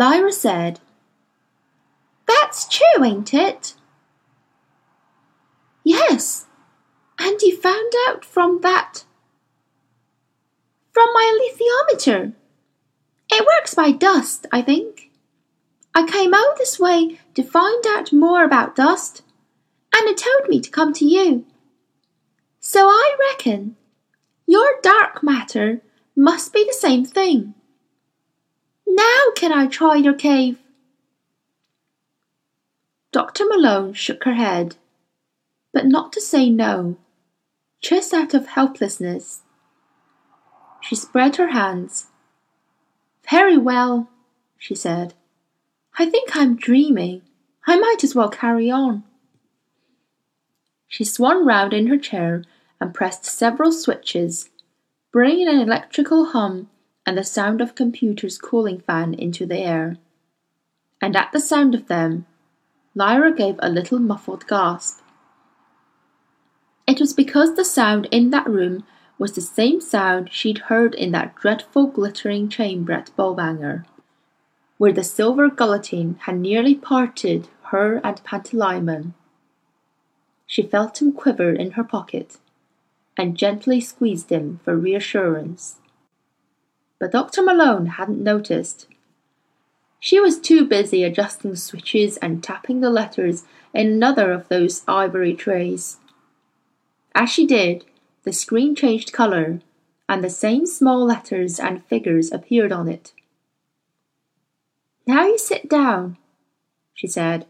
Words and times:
Lyra 0.00 0.32
said, 0.32 0.80
That's 2.26 2.66
true, 2.66 3.04
ain't 3.04 3.34
it? 3.34 3.74
Yes, 5.84 6.46
and 7.18 7.38
you 7.42 7.54
found 7.54 7.92
out 8.08 8.24
from 8.24 8.62
that. 8.62 9.04
From 10.94 11.08
my 11.12 11.26
alethiometer. 11.36 12.32
It 13.30 13.46
works 13.46 13.74
by 13.74 13.90
dust, 13.90 14.46
I 14.50 14.62
think. 14.62 15.10
I 15.94 16.06
came 16.06 16.32
out 16.32 16.56
this 16.56 16.80
way 16.80 17.18
to 17.34 17.42
find 17.42 17.84
out 17.86 18.10
more 18.10 18.42
about 18.42 18.74
dust, 18.74 19.20
and 19.94 20.08
it 20.08 20.16
told 20.16 20.48
me 20.48 20.62
to 20.62 20.70
come 20.70 20.94
to 20.94 21.04
you. 21.04 21.44
So 22.58 22.86
I 22.86 23.16
reckon 23.28 23.76
your 24.46 24.80
dark 24.82 25.22
matter 25.22 25.82
must 26.16 26.54
be 26.54 26.64
the 26.64 26.72
same 26.72 27.04
thing. 27.04 27.52
Now 28.92 29.30
can 29.36 29.52
I 29.52 29.66
try 29.66 29.94
your 29.96 30.14
cave? 30.14 30.58
Dr. 33.12 33.44
Malone 33.46 33.92
shook 33.94 34.24
her 34.24 34.34
head, 34.34 34.76
but 35.72 35.86
not 35.86 36.12
to 36.12 36.20
say 36.20 36.50
no, 36.50 36.96
just 37.80 38.12
out 38.12 38.34
of 38.34 38.48
helplessness. 38.48 39.42
She 40.80 40.96
spread 40.96 41.36
her 41.36 41.48
hands. 41.48 42.06
Very 43.28 43.56
well, 43.56 44.08
she 44.58 44.74
said. 44.74 45.14
I 45.98 46.06
think 46.06 46.34
I'm 46.34 46.56
dreaming. 46.56 47.22
I 47.66 47.78
might 47.78 48.02
as 48.02 48.14
well 48.14 48.28
carry 48.28 48.70
on. 48.70 49.04
She 50.88 51.04
swung 51.04 51.44
round 51.44 51.72
in 51.72 51.86
her 51.86 51.98
chair 51.98 52.42
and 52.80 52.92
pressed 52.92 53.24
several 53.24 53.70
switches, 53.70 54.50
bringing 55.12 55.46
an 55.46 55.60
electrical 55.60 56.26
hum 56.26 56.68
and 57.06 57.16
the 57.16 57.24
sound 57.24 57.60
of 57.60 57.74
computer's 57.74 58.38
cooling 58.38 58.80
fan 58.80 59.14
into 59.14 59.46
the 59.46 59.58
air. 59.58 59.96
And 61.00 61.16
at 61.16 61.32
the 61.32 61.40
sound 61.40 61.74
of 61.74 61.88
them, 61.88 62.26
Lyra 62.94 63.32
gave 63.32 63.56
a 63.58 63.70
little 63.70 63.98
muffled 63.98 64.46
gasp. 64.46 65.00
It 66.86 67.00
was 67.00 67.12
because 67.12 67.54
the 67.54 67.64
sound 67.64 68.08
in 68.10 68.30
that 68.30 68.48
room 68.48 68.84
was 69.18 69.32
the 69.32 69.40
same 69.40 69.80
sound 69.80 70.32
she'd 70.32 70.58
heard 70.70 70.94
in 70.94 71.12
that 71.12 71.36
dreadful 71.36 71.86
glittering 71.86 72.48
chamber 72.48 72.92
at 72.92 73.14
Bolvangar, 73.16 73.84
where 74.78 74.92
the 74.92 75.04
silver 75.04 75.50
guillotine 75.50 76.18
had 76.22 76.38
nearly 76.38 76.74
parted 76.74 77.48
her 77.64 78.00
and 78.02 78.24
Pantalaimon. 78.24 79.12
She 80.46 80.62
felt 80.62 81.00
him 81.00 81.12
quiver 81.12 81.52
in 81.52 81.72
her 81.72 81.84
pocket, 81.84 82.38
and 83.16 83.36
gently 83.36 83.80
squeezed 83.80 84.30
him 84.30 84.58
for 84.64 84.76
reassurance. 84.76 85.79
But 87.00 87.12
Dr. 87.12 87.42
Malone 87.42 87.86
hadn't 87.86 88.22
noticed. 88.22 88.86
She 89.98 90.20
was 90.20 90.38
too 90.38 90.66
busy 90.66 91.02
adjusting 91.02 91.56
switches 91.56 92.18
and 92.18 92.44
tapping 92.44 92.80
the 92.80 92.90
letters 92.90 93.44
in 93.74 93.88
another 93.88 94.30
of 94.32 94.48
those 94.48 94.84
ivory 94.86 95.34
trays. 95.34 95.96
As 97.14 97.30
she 97.30 97.46
did, 97.46 97.84
the 98.22 98.32
screen 98.32 98.76
changed 98.76 99.12
color, 99.12 99.60
and 100.08 100.22
the 100.22 100.30
same 100.30 100.66
small 100.66 101.04
letters 101.04 101.58
and 101.58 101.84
figures 101.84 102.30
appeared 102.30 102.70
on 102.70 102.86
it. 102.86 103.12
Now 105.06 105.26
you 105.26 105.38
sit 105.38 105.68
down, 105.68 106.18
she 106.94 107.06
said, 107.06 107.46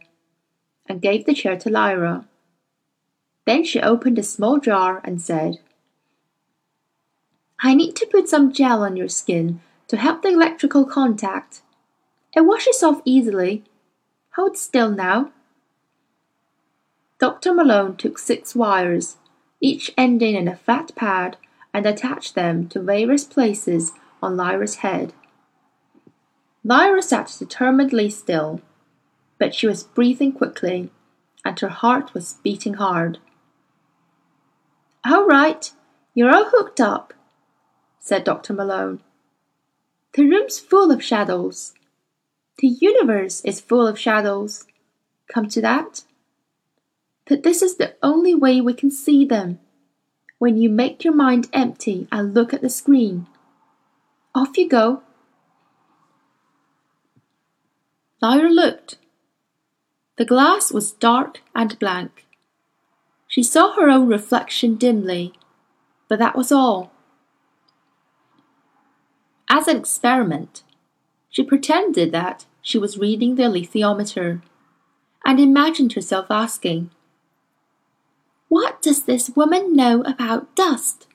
and 0.86 1.02
gave 1.02 1.26
the 1.26 1.34
chair 1.34 1.56
to 1.58 1.70
Lyra. 1.70 2.26
Then 3.46 3.64
she 3.64 3.80
opened 3.80 4.18
a 4.18 4.22
small 4.22 4.58
jar 4.60 5.00
and 5.04 5.20
said, 5.20 5.58
I 7.62 7.74
need 7.74 7.94
to 7.96 8.06
put 8.06 8.28
some 8.28 8.52
gel 8.52 8.82
on 8.82 8.96
your 8.96 9.08
skin 9.08 9.60
to 9.88 9.96
help 9.96 10.22
the 10.22 10.28
electrical 10.28 10.84
contact. 10.84 11.62
It 12.34 12.42
washes 12.42 12.82
off 12.82 13.02
easily. 13.04 13.64
Hold 14.36 14.56
still 14.56 14.90
now. 14.90 15.32
Dr. 17.18 17.52
Malone 17.52 17.96
took 17.96 18.18
six 18.18 18.54
wires, 18.54 19.16
each 19.60 19.92
ending 19.98 20.36
in 20.36 20.48
a 20.48 20.56
flat 20.56 20.94
pad, 20.94 21.36
and 21.74 21.84
attached 21.84 22.34
them 22.34 22.66
to 22.68 22.80
various 22.80 23.24
places 23.24 23.92
on 24.22 24.36
Lyra's 24.36 24.76
head. 24.76 25.12
Lyra 26.64 27.02
sat 27.02 27.34
determinedly 27.38 28.08
still, 28.08 28.60
but 29.38 29.54
she 29.54 29.66
was 29.66 29.84
breathing 29.84 30.32
quickly, 30.32 30.90
and 31.44 31.58
her 31.60 31.68
heart 31.68 32.14
was 32.14 32.34
beating 32.42 32.74
hard. 32.74 33.18
All 35.04 35.26
right, 35.26 35.70
you're 36.14 36.34
all 36.34 36.50
hooked 36.50 36.80
up, 36.80 37.12
said 38.00 38.24
Dr. 38.24 38.54
Malone. 38.54 39.00
The 40.14 40.24
room's 40.24 40.58
full 40.58 40.90
of 40.90 41.04
shadows. 41.04 41.74
The 42.58 42.66
universe 42.66 43.42
is 43.44 43.60
full 43.60 43.86
of 43.86 43.98
shadows. 43.98 44.66
Come 45.32 45.48
to 45.50 45.60
that. 45.60 46.02
But 47.26 47.44
this 47.44 47.62
is 47.62 47.76
the 47.76 47.94
only 48.02 48.34
way 48.34 48.60
we 48.60 48.74
can 48.74 48.90
see 48.90 49.24
them. 49.24 49.60
When 50.38 50.56
you 50.56 50.68
make 50.68 51.04
your 51.04 51.14
mind 51.14 51.48
empty 51.52 52.08
and 52.10 52.34
look 52.34 52.52
at 52.52 52.62
the 52.62 52.70
screen. 52.70 53.26
Off 54.34 54.56
you 54.56 54.68
go. 54.68 55.02
Lyra 58.22 58.50
looked. 58.50 58.96
The 60.16 60.24
glass 60.24 60.72
was 60.72 60.92
dark 60.92 61.40
and 61.54 61.78
blank. 61.78 62.26
She 63.28 63.42
saw 63.42 63.74
her 63.74 63.88
own 63.88 64.08
reflection 64.08 64.74
dimly, 64.74 65.32
but 66.08 66.18
that 66.18 66.36
was 66.36 66.50
all. 66.50 66.92
As 69.52 69.66
an 69.66 69.76
experiment, 69.76 70.62
she 71.28 71.42
pretended 71.42 72.12
that 72.12 72.46
she 72.62 72.78
was 72.78 72.98
reading 72.98 73.34
the 73.34 73.42
alethiometer 73.42 74.42
and 75.24 75.40
imagined 75.40 75.94
herself 75.94 76.26
asking, 76.30 76.90
What 78.46 78.80
does 78.80 79.02
this 79.04 79.30
woman 79.30 79.74
know 79.74 80.02
about 80.04 80.54
dust? 80.54 81.08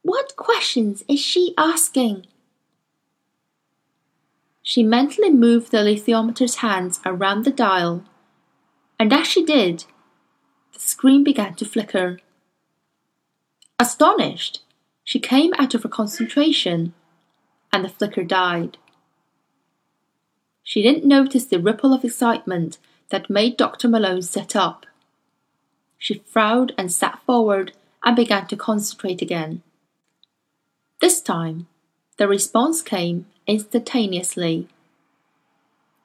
What 0.00 0.36
questions 0.36 1.04
is 1.06 1.20
she 1.20 1.52
asking? 1.58 2.24
She 4.62 4.82
mentally 4.82 5.30
moved 5.30 5.70
the 5.70 5.78
alethiometer's 5.78 6.56
hands 6.56 6.98
around 7.04 7.44
the 7.44 7.50
dial, 7.50 8.04
and 8.98 9.12
as 9.12 9.26
she 9.26 9.44
did, 9.44 9.84
the 10.72 10.80
screen 10.80 11.22
began 11.22 11.54
to 11.56 11.66
flicker. 11.66 12.20
Astonished, 13.78 14.62
she 15.04 15.20
came 15.20 15.52
out 15.58 15.74
of 15.74 15.82
her 15.82 15.90
concentration, 15.90 16.94
and 17.74 17.84
the 17.84 17.88
flicker 17.88 18.22
died. 18.22 18.78
She 20.62 20.80
didn't 20.80 21.04
notice 21.04 21.44
the 21.44 21.58
ripple 21.58 21.92
of 21.92 22.04
excitement 22.04 22.78
that 23.08 23.28
made 23.28 23.56
Dr. 23.56 23.88
Malone 23.88 24.22
sit 24.22 24.54
up. 24.54 24.86
She 25.98 26.22
frowned 26.24 26.72
and 26.78 26.92
sat 26.92 27.18
forward 27.26 27.72
and 28.04 28.14
began 28.14 28.46
to 28.46 28.56
concentrate 28.56 29.20
again. 29.20 29.62
This 31.00 31.20
time, 31.20 31.66
the 32.16 32.28
response 32.28 32.80
came 32.80 33.26
instantaneously. 33.48 34.68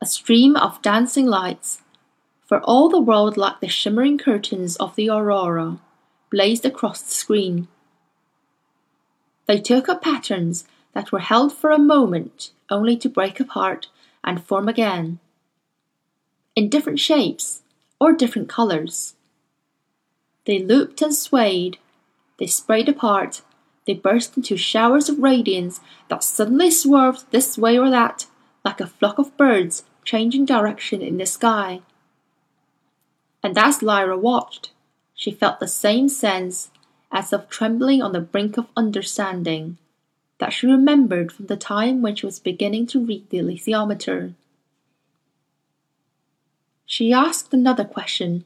A 0.01 0.07
stream 0.07 0.56
of 0.56 0.81
dancing 0.81 1.28
lights 1.28 1.84
for 2.47 2.62
all 2.62 2.90
the 2.90 3.00
world 3.00 3.38
like 3.38 3.59
the 3.59 3.68
shimmering 3.68 4.18
curtains 4.18 4.75
of 4.78 4.96
the 4.96 5.07
aurora, 5.07 5.78
blazed 6.31 6.66
across 6.66 7.03
the 7.03 7.12
screen. 7.12 7.68
They 9.46 9.59
took 9.59 9.88
up 9.88 10.01
patterns 10.01 10.66
that 10.94 11.11
were 11.11 11.19
held 11.19 11.53
for 11.53 11.72
a 11.72 11.79
moment 11.79 12.51
only 12.69 12.97
to 12.97 13.09
break 13.09 13.39
apart 13.39 13.88
and 14.23 14.44
form 14.44 14.67
again, 14.67 15.19
in 16.55 16.69
different 16.69 17.00
shapes 17.00 17.61
or 18.00 18.13
different 18.13 18.50
colours. 18.50 19.16
They 20.45 20.59
looped 20.59 21.01
and 21.01 21.15
swayed, 21.15 21.77
they 22.38 22.47
sprayed 22.47 22.89
apart, 22.89 23.41
they 23.86 23.94
burst 23.94 24.38
into 24.38 24.57
showers 24.57 25.09
of 25.09 25.19
radiance 25.19 25.80
that 26.09 26.24
suddenly 26.24 26.71
swerved 26.71 27.31
this 27.31 27.57
way 27.57 27.77
or 27.77 27.89
that, 27.89 28.27
like 28.63 28.80
a 28.80 28.88
flock 28.88 29.18
of 29.18 29.35
birds 29.38 29.83
changing 30.03 30.45
direction 30.45 31.01
in 31.01 31.18
the 31.18 31.25
sky. 31.25 31.81
And 33.42 33.57
as 33.57 33.81
Lyra 33.81 34.18
watched, 34.18 34.71
she 35.15 35.31
felt 35.31 35.59
the 35.59 35.68
same 35.68 36.09
sense 36.09 36.71
as 37.12 37.33
of 37.33 37.50
trembling 37.50 38.01
on 38.01 38.12
the 38.12 38.19
brink 38.19 38.57
of 38.57 38.68
understanding 38.75 39.77
that 40.39 40.53
she 40.53 40.68
remembered 40.68 41.31
from 41.31 41.45
the 41.45 41.57
time 41.57 42.01
when 42.01 42.15
she 42.15 42.25
was 42.25 42.39
beginning 42.39 42.88
to 42.88 43.06
read 43.06 43.30
the 43.30 43.38
alethiometer. 43.38 44.33
She 46.86 47.13
asked 47.13 47.53
another 47.53 47.86
question. 47.86 48.45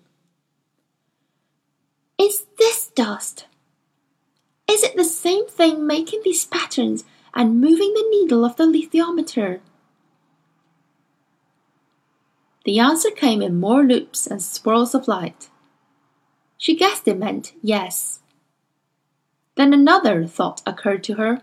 Is 2.20 2.46
this 2.58 2.88
dust? 2.88 3.46
Is 4.70 4.84
it 4.84 4.96
the 4.96 5.06
same 5.06 5.48
thing 5.48 5.86
making 5.88 6.22
these 6.24 6.46
patterns 6.46 7.06
and 7.34 7.62
moving 7.62 7.94
the 7.94 8.08
needle 8.10 8.44
of 8.44 8.58
the 8.58 8.64
alethiometer? 8.64 9.60
The 12.66 12.80
answer 12.80 13.12
came 13.12 13.42
in 13.42 13.60
more 13.60 13.84
loops 13.84 14.26
and 14.26 14.42
swirls 14.42 14.96
of 14.96 15.08
light. 15.08 15.50
She 16.58 16.76
guessed 16.76 17.08
it 17.08 17.20
meant 17.20 17.54
yes. 17.62 18.20
Then 19.56 19.74
another 19.74 20.26
thought 20.26 20.62
occurred 20.66 21.04
to 21.06 21.16
her, 21.16 21.42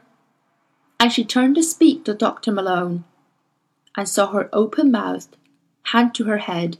and 1.01 1.11
she 1.11 1.25
turned 1.25 1.55
to 1.55 1.63
speak 1.63 2.05
to 2.05 2.13
Dr. 2.13 2.53
Malone. 2.53 3.05
and 3.97 4.09
saw 4.09 4.31
her 4.31 4.49
open 4.53 4.93
mouthed, 4.93 5.37
hand 5.85 6.15
to 6.15 6.25
her 6.25 6.39
head. 6.39 6.77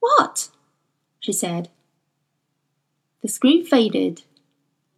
What? 0.00 0.48
she 1.20 1.32
said. 1.32 1.68
The 3.22 3.28
screen 3.28 3.64
faded. 3.64 4.22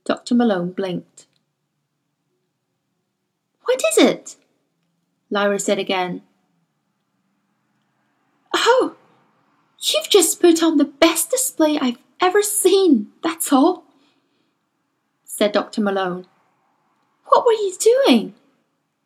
Dr. 0.05 0.35
Malone 0.35 0.71
blinked. 0.71 1.27
What 3.65 3.83
is 3.93 3.99
it? 3.99 4.37
Lyra 5.29 5.59
said 5.59 5.79
again. 5.79 6.23
Oh, 8.55 8.95
you've 9.81 10.09
just 10.09 10.41
put 10.41 10.63
on 10.63 10.79
the 10.79 10.85
best 10.85 11.31
display 11.31 11.79
I've 11.79 11.99
ever 12.21 12.43
seen, 12.43 13.09
that's 13.23 13.53
all, 13.53 13.85
said 15.25 15.53
Dr. 15.53 15.81
Malone. 15.81 16.27
What 17.31 17.47
were 17.47 17.53
you 17.53 17.75
doing? 17.79 18.35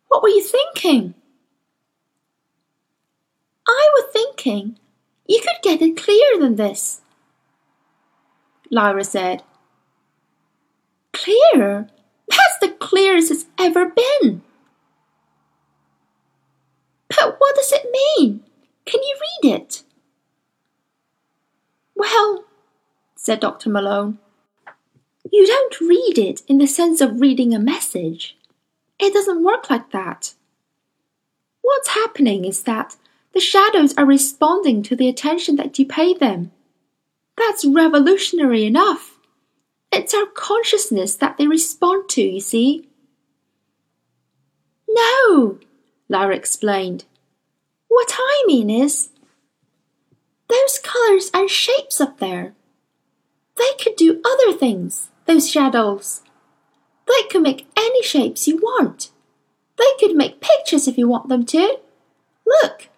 What 0.08 0.22
were 0.22 0.28
you 0.28 0.42
thinking? 0.42 1.14
I 3.66 3.90
was 3.94 4.12
thinking 4.12 4.78
you 5.26 5.40
could 5.40 5.62
get 5.62 5.82
it 5.82 5.96
clearer 5.96 6.40
than 6.40 6.56
this, 6.56 7.00
Lyra 8.70 9.04
said. 9.04 9.42
Clearer? 11.12 11.88
That's 12.28 12.58
the 12.60 12.68
clearest 12.78 13.30
it's 13.30 13.46
ever 13.58 13.86
been. 13.86 14.42
But 17.08 17.36
what 17.38 17.54
does 17.54 17.72
it 17.72 17.86
mean? 17.92 18.40
Can 18.84 19.02
you 19.02 19.16
read 19.20 19.54
it? 19.54 19.82
Well, 21.94 22.44
said 23.16 23.40
Dr. 23.40 23.70
Malone, 23.70 24.18
you 25.34 25.48
don't 25.48 25.80
read 25.80 26.16
it 26.16 26.42
in 26.46 26.58
the 26.58 26.66
sense 26.66 27.00
of 27.00 27.20
reading 27.20 27.52
a 27.52 27.58
message. 27.58 28.36
It 29.00 29.12
doesn't 29.12 29.42
work 29.42 29.68
like 29.68 29.90
that. 29.90 30.32
What's 31.60 31.88
happening 31.88 32.44
is 32.44 32.62
that 32.62 32.94
the 33.32 33.40
shadows 33.40 33.94
are 33.98 34.06
responding 34.06 34.84
to 34.84 34.94
the 34.94 35.08
attention 35.08 35.56
that 35.56 35.76
you 35.76 35.86
pay 35.86 36.14
them. 36.14 36.52
That's 37.36 37.64
revolutionary 37.64 38.64
enough. 38.64 39.18
It's 39.90 40.14
our 40.14 40.26
consciousness 40.26 41.16
that 41.16 41.36
they 41.36 41.48
respond 41.48 42.08
to, 42.10 42.22
you 42.22 42.40
see. 42.40 42.88
No, 44.88 45.58
Lyra 46.08 46.36
explained. 46.36 47.06
What 47.88 48.14
I 48.16 48.44
mean 48.46 48.70
is, 48.70 49.08
those 50.48 50.78
colours 50.78 51.32
and 51.34 51.50
shapes 51.50 52.00
up 52.00 52.20
there, 52.20 52.54
they 53.56 53.72
could 53.82 53.96
do 53.96 54.22
other 54.24 54.56
things, 54.56 55.10
those 55.26 55.50
shadows. 55.50 56.22
They 57.06 57.28
can 57.30 57.42
make 57.42 57.66
any 57.76 58.02
shapes 58.02 58.46
you 58.46 58.56
want. 58.58 59.10
They 59.76 59.84
could 59.98 60.16
make 60.16 60.40
pictures 60.40 60.86
if 60.86 60.96
you 60.96 61.08
want 61.08 61.28
them 61.28 61.44
to. 61.46 61.78
Look. 62.46 62.88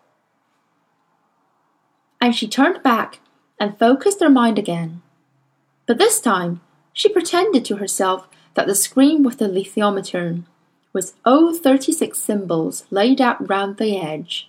And 2.21 2.35
she 2.35 2.49
turned 2.49 2.83
back 2.83 3.21
and 3.59 3.79
focused 3.79 4.21
her 4.21 4.31
mind 4.31 4.59
again. 4.59 5.03
But 5.87 5.99
this 5.99 6.21
time, 6.21 6.61
she 6.93 7.09
pretended 7.09 7.65
to 7.67 7.77
herself 7.77 8.29
that 8.55 8.67
the 8.67 8.75
screen 8.75 9.23
with 9.23 9.39
the 9.39 9.47
alethiometer 9.47 10.43
was 10.93 11.15
all 11.25 11.55
36 11.55 12.19
symbols 12.19 12.85
laid 12.91 13.21
out 13.21 13.49
round 13.49 13.77
the 13.77 13.99
edge. 13.99 14.49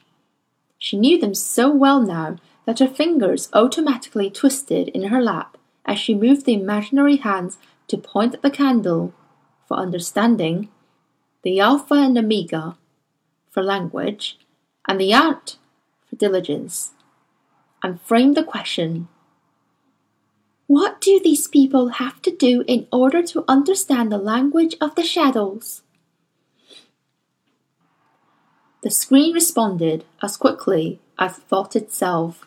She 0.77 0.97
knew 0.97 1.19
them 1.19 1.33
so 1.33 1.69
well 1.69 2.01
now 2.01 2.37
that 2.65 2.79
her 2.79 2.87
fingers 2.87 3.49
automatically 3.53 4.29
twisted 4.29 4.89
in 4.89 5.03
her 5.05 5.21
lap 5.21 5.56
as 5.87 5.97
she 5.97 6.13
moved 6.13 6.45
the 6.45 6.53
imaginary 6.53 7.15
hands 7.15 7.57
to 7.87 7.97
point 7.97 8.35
at 8.35 8.41
the 8.41 8.51
candle 8.51 9.13
for 9.67 9.77
understanding, 9.77 10.69
the 11.43 11.59
Alpha 11.59 11.95
and 11.95 12.17
Omega 12.17 12.77
for 13.49 13.63
language, 13.63 14.37
and 14.87 14.99
the 14.99 15.13
Art 15.13 15.57
for 16.09 16.15
diligence, 16.15 16.91
and 17.81 18.01
framed 18.01 18.35
the 18.35 18.43
question 18.43 19.07
What 20.67 20.99
do 20.99 21.19
these 21.23 21.47
people 21.47 21.89
have 21.89 22.21
to 22.23 22.35
do 22.35 22.63
in 22.67 22.87
order 22.91 23.23
to 23.23 23.45
understand 23.47 24.11
the 24.11 24.17
language 24.17 24.75
of 24.81 24.95
the 24.95 25.03
shadows? 25.03 25.81
The 28.81 28.91
screen 28.91 29.33
responded 29.33 30.05
as 30.21 30.37
quickly 30.37 30.99
as 31.19 31.33
thought 31.33 31.75
itself, 31.75 32.46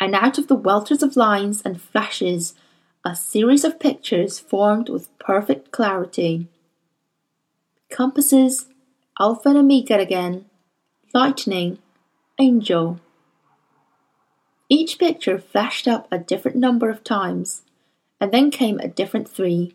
and 0.00 0.14
out 0.14 0.38
of 0.38 0.48
the 0.48 0.54
welters 0.54 1.02
of 1.02 1.16
lines 1.16 1.62
and 1.62 1.80
flashes 1.80 2.54
a 3.04 3.14
series 3.14 3.64
of 3.64 3.80
pictures 3.80 4.38
formed 4.38 4.88
with 4.88 5.16
perfect 5.18 5.70
clarity. 5.70 6.46
Compasses, 7.90 8.66
Alpha 9.18 9.48
and 9.50 9.58
Omega 9.58 9.98
again, 9.98 10.44
lightning, 11.14 11.78
angel. 12.38 13.00
Each 14.68 14.98
picture 14.98 15.38
flashed 15.38 15.88
up 15.88 16.06
a 16.10 16.18
different 16.18 16.56
number 16.56 16.90
of 16.90 17.02
times, 17.02 17.62
and 18.20 18.32
then 18.32 18.50
came 18.50 18.78
a 18.78 18.88
different 18.88 19.28
three 19.28 19.74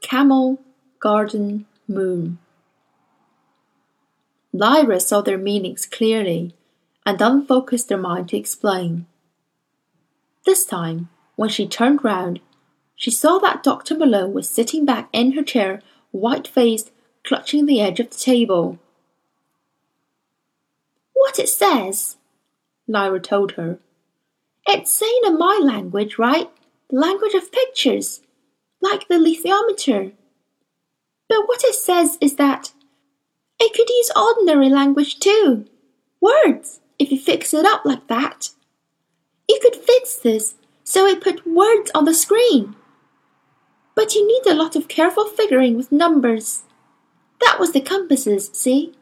camel, 0.00 0.58
garden, 1.00 1.66
moon. 1.86 2.38
Lyra 4.52 4.98
saw 4.98 5.20
their 5.20 5.38
meanings 5.38 5.86
clearly 5.86 6.54
and 7.08 7.22
unfocused 7.22 7.88
her 7.88 7.96
mind 7.96 8.28
to 8.28 8.36
explain. 8.36 9.06
This 10.44 10.66
time, 10.66 11.08
when 11.36 11.48
she 11.48 11.66
turned 11.66 12.04
round, 12.04 12.38
she 12.96 13.10
saw 13.10 13.38
that 13.38 13.62
Dr. 13.62 13.96
Malone 13.96 14.34
was 14.34 14.46
sitting 14.46 14.84
back 14.84 15.08
in 15.10 15.32
her 15.32 15.42
chair, 15.42 15.80
white 16.10 16.46
faced, 16.46 16.90
clutching 17.24 17.64
the 17.64 17.80
edge 17.80 17.98
of 17.98 18.10
the 18.10 18.16
table. 18.18 18.78
What 21.14 21.38
it 21.38 21.48
says, 21.48 22.18
Lyra 22.86 23.20
told 23.20 23.52
her. 23.52 23.78
It's 24.66 24.92
saying 24.92 25.22
in 25.24 25.38
my 25.38 25.58
language, 25.62 26.18
right? 26.18 26.50
The 26.90 26.96
language 26.96 27.32
of 27.32 27.50
pictures, 27.50 28.20
like 28.82 29.08
the 29.08 29.14
alethiometer. 29.14 30.12
But 31.26 31.48
what 31.48 31.64
it 31.64 31.74
says 31.74 32.18
is 32.20 32.36
that 32.36 32.72
it 33.58 33.72
could 33.72 33.88
use 33.88 34.10
ordinary 34.14 34.68
language 34.68 35.18
too. 35.18 35.64
Words, 36.20 36.80
if 36.98 37.10
you 37.10 37.18
fix 37.18 37.54
it 37.54 37.64
up 37.64 37.84
like 37.84 38.06
that. 38.08 38.50
You 39.48 39.58
could 39.62 39.76
fix 39.76 40.16
this 40.16 40.54
so 40.84 41.06
it 41.06 41.20
put 41.20 41.46
words 41.46 41.90
on 41.94 42.04
the 42.04 42.14
screen. 42.14 42.74
But 43.94 44.14
you 44.14 44.26
need 44.26 44.50
a 44.50 44.54
lot 44.54 44.76
of 44.76 44.88
careful 44.88 45.26
figuring 45.26 45.76
with 45.76 45.92
numbers. 45.92 46.62
That 47.40 47.58
was 47.58 47.72
the 47.72 47.80
compasses, 47.80 48.50
see? 48.52 48.94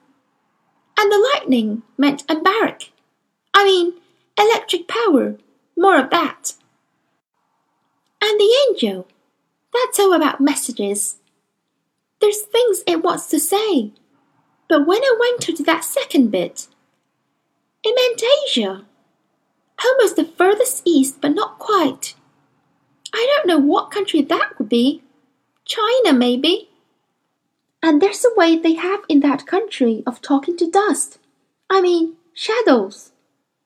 And 0.99 1.13
the 1.13 1.31
lightning 1.35 1.83
meant 1.97 2.27
anbaric. 2.27 2.91
I 3.55 3.65
mean, 3.65 3.95
electric 4.39 4.89
power. 4.89 5.37
More 5.77 5.99
of 5.99 6.11
that. 6.11 6.55
And 8.23 8.41
the 8.41 8.57
angel. 8.69 9.07
That's 9.73 10.01
all 10.01 10.13
about 10.13 10.41
messages. 10.41 11.17
There's 12.21 12.43
things 12.43 12.83
it 12.87 13.03
wants 13.03 13.27
to 13.29 13.39
say. 13.39 13.93
But 14.69 14.87
when 14.87 15.03
I 15.03 15.17
went 15.21 15.43
to 15.43 15.63
that 15.65 15.85
second 15.85 16.31
bit, 16.31 16.67
it 17.87 17.95
meant 17.95 18.23
Asia. 18.47 18.85
Almost 19.85 20.17
the 20.17 20.25
furthest 20.25 20.83
east, 20.85 21.21
but 21.21 21.35
not 21.35 21.59
quite. 21.59 22.15
I 23.15 23.27
don't 23.31 23.47
know 23.47 23.59
what 23.59 23.91
country 23.91 24.23
that 24.23 24.59
would 24.59 24.69
be. 24.69 25.03
China, 25.65 26.13
maybe. 26.13 26.71
And 27.83 28.01
there's 28.01 28.25
a 28.25 28.35
way 28.37 28.57
they 28.57 28.75
have 28.75 29.01
in 29.09 29.21
that 29.21 29.47
country 29.47 30.03
of 30.07 30.21
talking 30.21 30.57
to 30.57 30.71
dust. 30.71 31.19
I 31.71 31.81
mean, 31.81 32.15
shadows. 32.33 33.13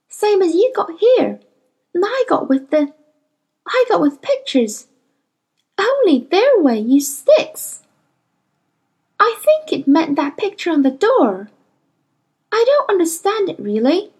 Same 0.08 0.42
as 0.42 0.54
you 0.54 0.72
got 0.74 0.90
here. 0.98 1.40
And 1.94 2.04
I 2.06 2.24
got 2.28 2.48
with 2.48 2.70
the. 2.70 2.92
I 3.66 3.84
got 3.88 4.00
with 4.00 4.22
pictures. 4.22 4.88
Only 5.78 6.26
their 6.30 6.58
way 6.58 6.78
use 6.78 7.18
sticks. 7.18 7.82
I 9.18 9.38
think 9.42 9.72
it 9.72 9.88
meant 9.88 10.16
that 10.16 10.36
picture 10.36 10.70
on 10.70 10.82
the 10.82 10.90
door. 10.90 11.50
I 12.60 12.64
don't 12.66 12.90
understand 12.90 13.48
it 13.48 13.58
really. 13.58 14.10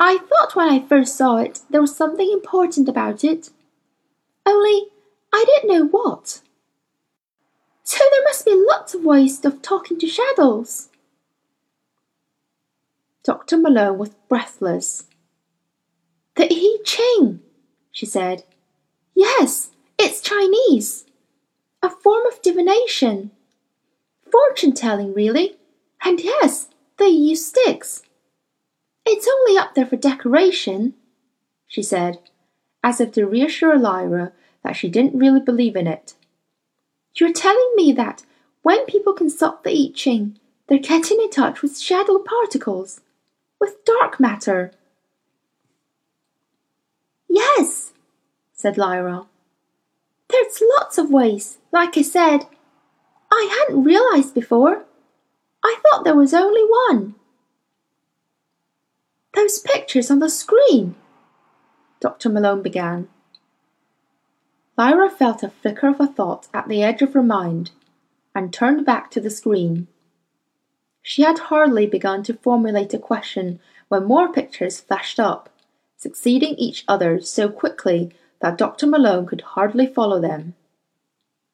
I 0.00 0.18
thought 0.18 0.56
when 0.56 0.68
I 0.68 0.80
first 0.84 1.16
saw 1.16 1.36
it 1.36 1.60
there 1.70 1.80
was 1.80 1.96
something 1.96 2.28
important 2.32 2.88
about 2.88 3.22
it. 3.22 3.50
Only 4.44 4.88
I 5.32 5.44
didn't 5.46 5.70
know 5.70 5.86
what. 5.86 6.40
So 7.84 8.02
there 8.10 8.24
must 8.24 8.44
be 8.44 8.64
lots 8.68 8.94
of 8.94 9.04
ways 9.04 9.44
of 9.44 9.62
talking 9.62 9.96
to 10.00 10.08
shadows. 10.08 10.88
Dr. 13.22 13.56
Malone 13.56 13.96
was 13.98 14.10
breathless. 14.28 15.04
The 16.34 16.48
I 16.50 16.78
Ching, 16.84 17.40
she 17.92 18.06
said. 18.06 18.42
Yes, 19.14 19.70
it's 19.98 20.20
Chinese. 20.20 21.04
A 21.80 21.88
form 21.88 22.26
of 22.26 22.42
divination 22.42 23.30
fortune 24.34 24.72
telling, 24.72 25.14
really. 25.14 25.56
And 26.04 26.20
yes, 26.20 26.68
they 26.98 27.08
use 27.08 27.46
sticks. 27.46 28.02
It's 29.06 29.28
only 29.28 29.58
up 29.58 29.74
there 29.74 29.86
for 29.86 29.96
decoration, 29.96 30.94
she 31.66 31.82
said, 31.82 32.20
as 32.82 33.00
if 33.00 33.12
to 33.12 33.26
reassure 33.26 33.78
Lyra 33.78 34.32
that 34.62 34.76
she 34.76 34.88
didn't 34.88 35.18
really 35.18 35.40
believe 35.40 35.76
in 35.76 35.86
it. 35.86 36.14
You're 37.16 37.32
telling 37.32 37.72
me 37.76 37.92
that 37.92 38.24
when 38.62 38.86
people 38.86 39.12
consult 39.12 39.62
the 39.62 39.70
I 39.70 39.92
Ching, 39.94 40.38
they're 40.68 40.78
getting 40.78 41.20
in 41.20 41.30
touch 41.30 41.60
with 41.60 41.78
shadow 41.78 42.18
particles, 42.18 43.02
with 43.60 43.84
dark 43.84 44.18
matter. 44.18 44.72
Yes, 47.28 47.92
said 48.52 48.78
Lyra. 48.78 49.26
There's 50.28 50.62
lots 50.78 50.96
of 50.98 51.10
ways, 51.10 51.58
like 51.70 51.98
I 51.98 52.02
said. 52.02 52.46
I 53.30 53.64
hadn't 53.66 53.84
realized 53.84 54.34
before. 54.34 54.84
I 55.64 55.76
thought 55.82 56.04
there 56.04 56.14
was 56.14 56.34
only 56.34 56.62
one. 56.62 57.14
Those 59.34 59.58
pictures 59.58 60.10
on 60.10 60.18
the 60.20 60.28
screen, 60.28 60.94
Dr. 62.00 62.28
Malone 62.28 62.62
began. 62.62 63.08
Lyra 64.76 65.08
felt 65.08 65.42
a 65.42 65.48
flicker 65.48 65.88
of 65.88 66.00
a 66.00 66.06
thought 66.06 66.48
at 66.52 66.68
the 66.68 66.82
edge 66.82 67.00
of 67.00 67.14
her 67.14 67.22
mind 67.22 67.70
and 68.34 68.52
turned 68.52 68.84
back 68.84 69.10
to 69.12 69.20
the 69.20 69.30
screen. 69.30 69.88
She 71.00 71.22
had 71.22 71.38
hardly 71.38 71.86
begun 71.86 72.22
to 72.24 72.34
formulate 72.34 72.92
a 72.92 72.98
question 72.98 73.60
when 73.88 74.04
more 74.04 74.32
pictures 74.32 74.80
flashed 74.80 75.20
up, 75.20 75.48
succeeding 75.96 76.54
each 76.56 76.84
other 76.88 77.20
so 77.20 77.48
quickly 77.48 78.12
that 78.40 78.58
Dr. 78.58 78.86
Malone 78.86 79.26
could 79.26 79.40
hardly 79.40 79.86
follow 79.86 80.20
them. 80.20 80.54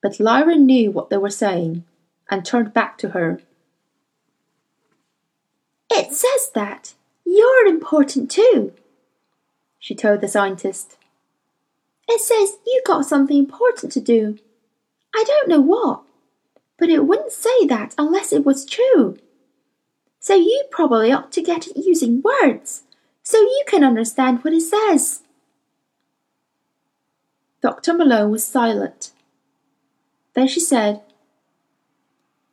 But 0.03 0.19
Lyra 0.19 0.57
knew 0.57 0.91
what 0.91 1.11
they 1.11 1.19
were 1.19 1.31
saying 1.31 1.85
and 2.31 2.45
turned 2.45 2.73
back 2.73 2.97
to 2.99 3.11
her. 3.11 3.41
It 5.91 6.15
says 6.15 6.51
that 6.55 6.95
you're 7.25 7.67
important 7.67 8.31
too, 8.31 8.73
she 9.79 9.95
told 9.95 10.21
the 10.21 10.29
scientist. 10.29 10.97
It 12.09 12.21
says 12.21 12.59
you 12.67 12.83
got 12.85 13.07
something 13.07 13.37
important 13.37 13.93
to 13.93 14.01
do. 14.01 14.39
I 15.15 15.25
don't 15.27 15.49
know 15.49 15.61
what, 15.61 16.03
but 16.77 16.89
it 16.89 17.07
wouldn't 17.07 17.33
say 17.33 17.67
that 17.67 17.95
unless 17.97 18.33
it 18.33 18.45
was 18.45 18.65
true. 18.65 19.17
So 20.19 20.35
you 20.35 20.65
probably 20.71 21.13
ought 21.13 21.33
to 21.33 21.43
get 21.43 21.67
it 21.67 21.77
using 21.77 22.21
words 22.21 22.83
so 23.23 23.39
you 23.39 23.63
can 23.67 23.85
understand 23.85 24.43
what 24.43 24.53
it 24.53 24.63
says. 24.63 25.23
Dr. 27.63 27.95
Malone 27.95 28.31
was 28.31 28.45
silent. 28.45 29.13
Then 30.35 30.49
she 30.49 30.61
said, 30.61 31.03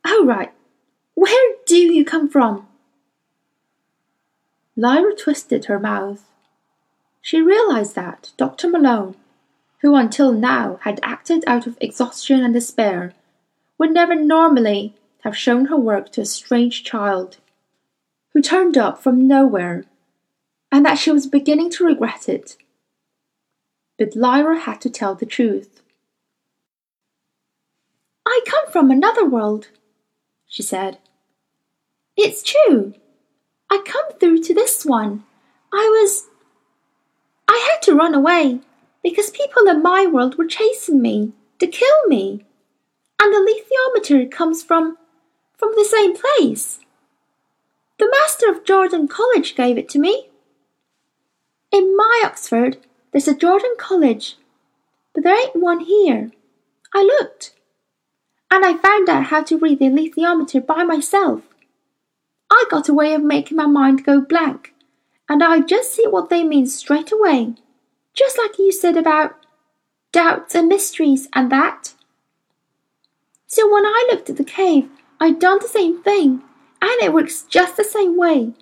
All 0.04 0.24
right. 0.24 0.52
Where 1.14 1.54
do 1.66 1.76
you 1.76 2.04
come 2.04 2.28
from? 2.28 2.67
Lyra 4.78 5.12
twisted 5.12 5.64
her 5.64 5.80
mouth. 5.80 6.24
She 7.20 7.42
realized 7.42 7.96
that 7.96 8.30
Dr. 8.36 8.68
Malone, 8.68 9.16
who 9.80 9.96
until 9.96 10.30
now 10.30 10.78
had 10.82 11.00
acted 11.02 11.42
out 11.48 11.66
of 11.66 11.76
exhaustion 11.80 12.44
and 12.44 12.54
despair, 12.54 13.12
would 13.76 13.90
never 13.90 14.14
normally 14.14 14.94
have 15.24 15.36
shown 15.36 15.64
her 15.64 15.76
work 15.76 16.12
to 16.12 16.20
a 16.20 16.24
strange 16.24 16.84
child 16.84 17.38
who 18.32 18.40
turned 18.40 18.78
up 18.78 19.02
from 19.02 19.26
nowhere, 19.26 19.84
and 20.70 20.86
that 20.86 20.96
she 20.96 21.10
was 21.10 21.26
beginning 21.26 21.70
to 21.70 21.84
regret 21.84 22.28
it. 22.28 22.56
But 23.98 24.14
Lyra 24.14 24.60
had 24.60 24.80
to 24.82 24.90
tell 24.90 25.16
the 25.16 25.26
truth. 25.26 25.82
I 28.24 28.42
come 28.46 28.70
from 28.70 28.92
another 28.92 29.24
world, 29.24 29.70
she 30.46 30.62
said. 30.62 30.98
It's 32.16 32.44
true. 32.44 32.94
I 33.70 33.82
come 33.84 34.18
through 34.18 34.42
to 34.42 34.54
this 34.54 34.84
one. 34.84 35.24
I 35.72 35.88
was. 36.00 36.28
I 37.46 37.68
had 37.70 37.82
to 37.82 37.94
run 37.94 38.14
away 38.14 38.60
because 39.02 39.30
people 39.30 39.68
in 39.68 39.82
my 39.82 40.06
world 40.06 40.36
were 40.36 40.46
chasing 40.46 41.00
me 41.00 41.32
to 41.58 41.66
kill 41.66 42.06
me. 42.06 42.44
And 43.20 43.32
the 43.32 43.38
alethiometer 43.38 44.30
comes 44.30 44.62
from. 44.62 44.96
from 45.56 45.72
the 45.76 45.84
same 45.84 46.16
place. 46.16 46.80
The 47.98 48.08
master 48.20 48.48
of 48.48 48.64
Jordan 48.64 49.08
College 49.08 49.56
gave 49.56 49.76
it 49.76 49.88
to 49.90 49.98
me. 49.98 50.28
In 51.72 51.96
my 51.96 52.22
Oxford, 52.24 52.78
there's 53.12 53.28
a 53.28 53.34
Jordan 53.34 53.74
College, 53.76 54.36
but 55.12 55.24
there 55.24 55.38
ain't 55.38 55.56
one 55.56 55.80
here. 55.80 56.30
I 56.94 57.02
looked, 57.02 57.54
and 58.50 58.64
I 58.64 58.76
found 58.76 59.08
out 59.08 59.24
how 59.24 59.42
to 59.42 59.58
read 59.58 59.80
the 59.80 59.86
alethiometer 59.86 60.64
by 60.64 60.84
myself. 60.84 61.42
I 62.50 62.64
got 62.70 62.88
a 62.88 62.94
way 62.94 63.14
of 63.14 63.22
making 63.22 63.56
my 63.56 63.66
mind 63.66 64.04
go 64.04 64.20
blank, 64.20 64.74
and 65.28 65.42
I 65.42 65.60
just 65.60 65.92
see 65.94 66.06
what 66.06 66.30
they 66.30 66.44
mean 66.44 66.66
straight 66.66 67.12
away, 67.12 67.54
just 68.14 68.38
like 68.38 68.58
you 68.58 68.72
said 68.72 68.96
about 68.96 69.36
doubts 70.12 70.54
and 70.54 70.68
mysteries 70.68 71.28
and 71.34 71.50
that. 71.52 71.94
So 73.46 73.72
when 73.72 73.84
I 73.84 74.08
looked 74.10 74.30
at 74.30 74.36
the 74.36 74.44
cave, 74.44 74.88
I 75.20 75.32
done 75.32 75.58
the 75.60 75.68
same 75.68 76.02
thing 76.02 76.42
and 76.80 77.02
it 77.02 77.12
works 77.12 77.42
just 77.42 77.76
the 77.76 77.84
same 77.84 78.16
way. 78.16 78.52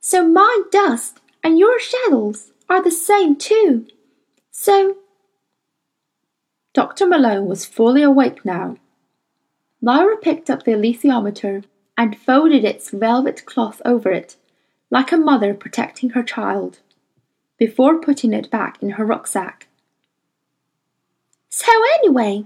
So 0.00 0.26
my 0.26 0.62
dust 0.70 1.20
and 1.42 1.58
your 1.58 1.78
shadows 1.78 2.52
are 2.68 2.82
the 2.82 2.90
same 2.90 3.36
too. 3.36 3.86
So. 4.50 4.96
Dr. 6.74 7.06
Malone 7.06 7.46
was 7.46 7.66
fully 7.66 8.02
awake 8.02 8.44
now. 8.44 8.76
Lyra 9.80 10.16
picked 10.16 10.50
up 10.50 10.64
the 10.64 10.72
alethiometer 10.72 11.64
and 11.98 12.16
folded 12.16 12.64
its 12.64 12.90
velvet 12.90 13.44
cloth 13.44 13.82
over 13.84 14.12
it, 14.12 14.36
like 14.88 15.10
a 15.10 15.16
mother 15.16 15.52
protecting 15.52 16.10
her 16.10 16.22
child, 16.22 16.78
before 17.58 18.00
putting 18.00 18.32
it 18.32 18.48
back 18.50 18.80
in 18.80 18.90
her 18.90 19.04
rucksack. 19.04 19.66
So, 21.48 21.72
anyway, 21.98 22.44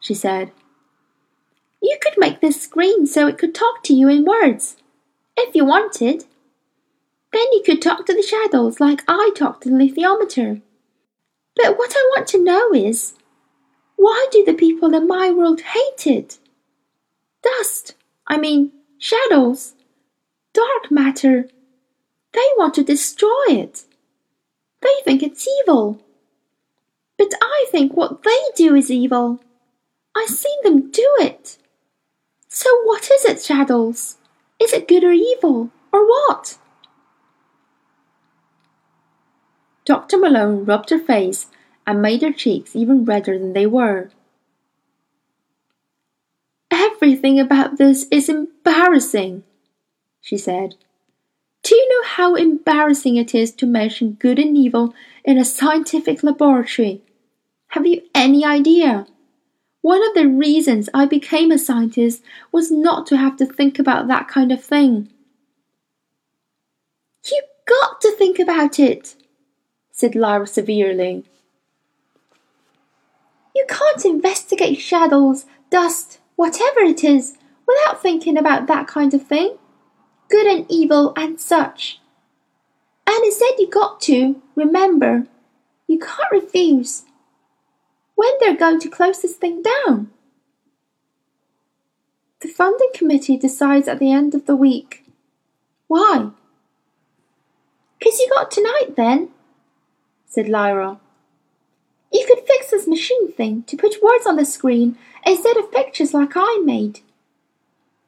she 0.00 0.12
said, 0.12 0.50
you 1.80 1.96
could 2.02 2.14
make 2.18 2.40
this 2.40 2.60
screen 2.60 3.06
so 3.06 3.28
it 3.28 3.38
could 3.38 3.54
talk 3.54 3.84
to 3.84 3.94
you 3.94 4.08
in 4.08 4.24
words, 4.24 4.76
if 5.36 5.54
you 5.54 5.64
wanted. 5.64 6.24
Then 7.32 7.52
you 7.52 7.62
could 7.64 7.80
talk 7.80 8.06
to 8.06 8.14
the 8.14 8.22
shadows 8.22 8.80
like 8.80 9.02
I 9.06 9.30
talk 9.36 9.60
to 9.60 9.68
the 9.68 9.74
alethiometer. 9.74 10.62
But 11.54 11.78
what 11.78 11.94
I 11.94 12.10
want 12.16 12.26
to 12.28 12.42
know 12.42 12.72
is, 12.72 13.14
why 13.96 14.26
do 14.32 14.44
the 14.44 14.54
people 14.54 14.94
in 14.94 15.06
my 15.06 15.30
world 15.30 15.60
hate 15.60 16.06
it? 16.06 16.38
Dust, 17.42 17.94
I 18.26 18.38
mean, 18.38 18.72
shadows, 18.98 19.74
dark 20.52 20.90
matter. 20.90 21.48
They 22.32 22.48
want 22.56 22.74
to 22.74 22.84
destroy 22.84 23.44
it. 23.48 23.84
They 24.80 24.94
think 25.04 25.22
it's 25.22 25.46
evil. 25.62 26.00
But 27.16 27.32
I 27.40 27.66
think 27.70 27.92
what 27.94 28.22
they 28.22 28.38
do 28.56 28.74
is 28.74 28.90
evil. 28.90 29.40
I've 30.16 30.28
seen 30.28 30.58
them 30.62 30.90
do 30.90 31.08
it. 31.20 31.58
So 32.48 32.70
what 32.84 33.10
is 33.10 33.24
it, 33.24 33.42
Shadows? 33.42 34.16
Is 34.60 34.72
it 34.72 34.88
good 34.88 35.04
or 35.04 35.12
evil, 35.12 35.70
or 35.92 36.06
what? 36.06 36.56
Dr. 39.84 40.16
Malone 40.18 40.64
rubbed 40.64 40.90
her 40.90 40.98
face 40.98 41.48
and 41.86 42.00
made 42.00 42.22
her 42.22 42.32
cheeks 42.32 42.74
even 42.74 43.04
redder 43.04 43.38
than 43.38 43.52
they 43.52 43.66
were. 43.66 44.10
Everything 46.76 47.38
about 47.38 47.78
this 47.78 48.08
is 48.10 48.28
embarrassing, 48.28 49.44
she 50.20 50.36
said. 50.36 50.74
Do 51.62 51.76
you 51.76 51.88
know 51.88 52.08
how 52.08 52.34
embarrassing 52.34 53.14
it 53.16 53.32
is 53.32 53.52
to 53.52 53.66
mention 53.66 54.16
good 54.18 54.40
and 54.40 54.56
evil 54.58 54.92
in 55.24 55.38
a 55.38 55.44
scientific 55.44 56.24
laboratory? 56.24 57.00
Have 57.68 57.86
you 57.86 58.02
any 58.12 58.44
idea? 58.44 59.06
One 59.82 60.04
of 60.04 60.14
the 60.14 60.26
reasons 60.26 60.88
I 60.92 61.06
became 61.06 61.52
a 61.52 61.58
scientist 61.58 62.24
was 62.50 62.72
not 62.72 63.06
to 63.06 63.18
have 63.18 63.36
to 63.36 63.46
think 63.46 63.78
about 63.78 64.08
that 64.08 64.26
kind 64.26 64.50
of 64.50 64.64
thing. 64.64 65.08
You 67.24 67.40
got 67.68 68.00
to 68.00 68.16
think 68.16 68.40
about 68.40 68.80
it, 68.80 69.14
said 69.92 70.16
Lyra 70.16 70.48
severely. 70.48 71.24
You 73.54 73.64
can't 73.68 74.04
investigate 74.04 74.80
shadows, 74.80 75.46
dust, 75.70 76.18
whatever 76.36 76.80
it 76.80 77.04
is, 77.04 77.36
without 77.66 78.02
thinking 78.02 78.36
about 78.36 78.66
that 78.66 78.86
kind 78.86 79.14
of 79.14 79.26
thing. 79.26 79.56
Good 80.28 80.46
and 80.46 80.66
evil 80.68 81.12
and 81.16 81.40
such. 81.40 82.00
And 83.06 83.24
it 83.24 83.34
said 83.34 83.58
you 83.58 83.68
got 83.68 84.00
to, 84.02 84.42
remember. 84.54 85.26
You 85.86 85.98
can't 85.98 86.32
refuse 86.32 87.04
when 88.14 88.32
they're 88.40 88.56
going 88.56 88.80
to 88.80 88.88
close 88.88 89.20
this 89.20 89.36
thing 89.36 89.62
down. 89.62 90.10
The 92.40 92.48
funding 92.48 92.90
committee 92.94 93.36
decides 93.36 93.88
at 93.88 93.98
the 93.98 94.12
end 94.12 94.34
of 94.34 94.46
the 94.46 94.56
week. 94.56 95.04
Why? 95.86 96.30
Because 97.98 98.18
you 98.18 98.28
got 98.34 98.50
tonight 98.50 98.96
then, 98.96 99.30
said 100.26 100.48
Lyra. 100.48 101.00
You 102.14 102.24
could 102.28 102.46
fix 102.46 102.70
this 102.70 102.86
machine 102.86 103.32
thing 103.32 103.64
to 103.64 103.76
put 103.76 104.00
words 104.00 104.24
on 104.24 104.36
the 104.36 104.44
screen 104.44 104.96
instead 105.26 105.56
of 105.56 105.72
pictures 105.72 106.14
like 106.14 106.34
I 106.36 106.62
made. 106.64 107.00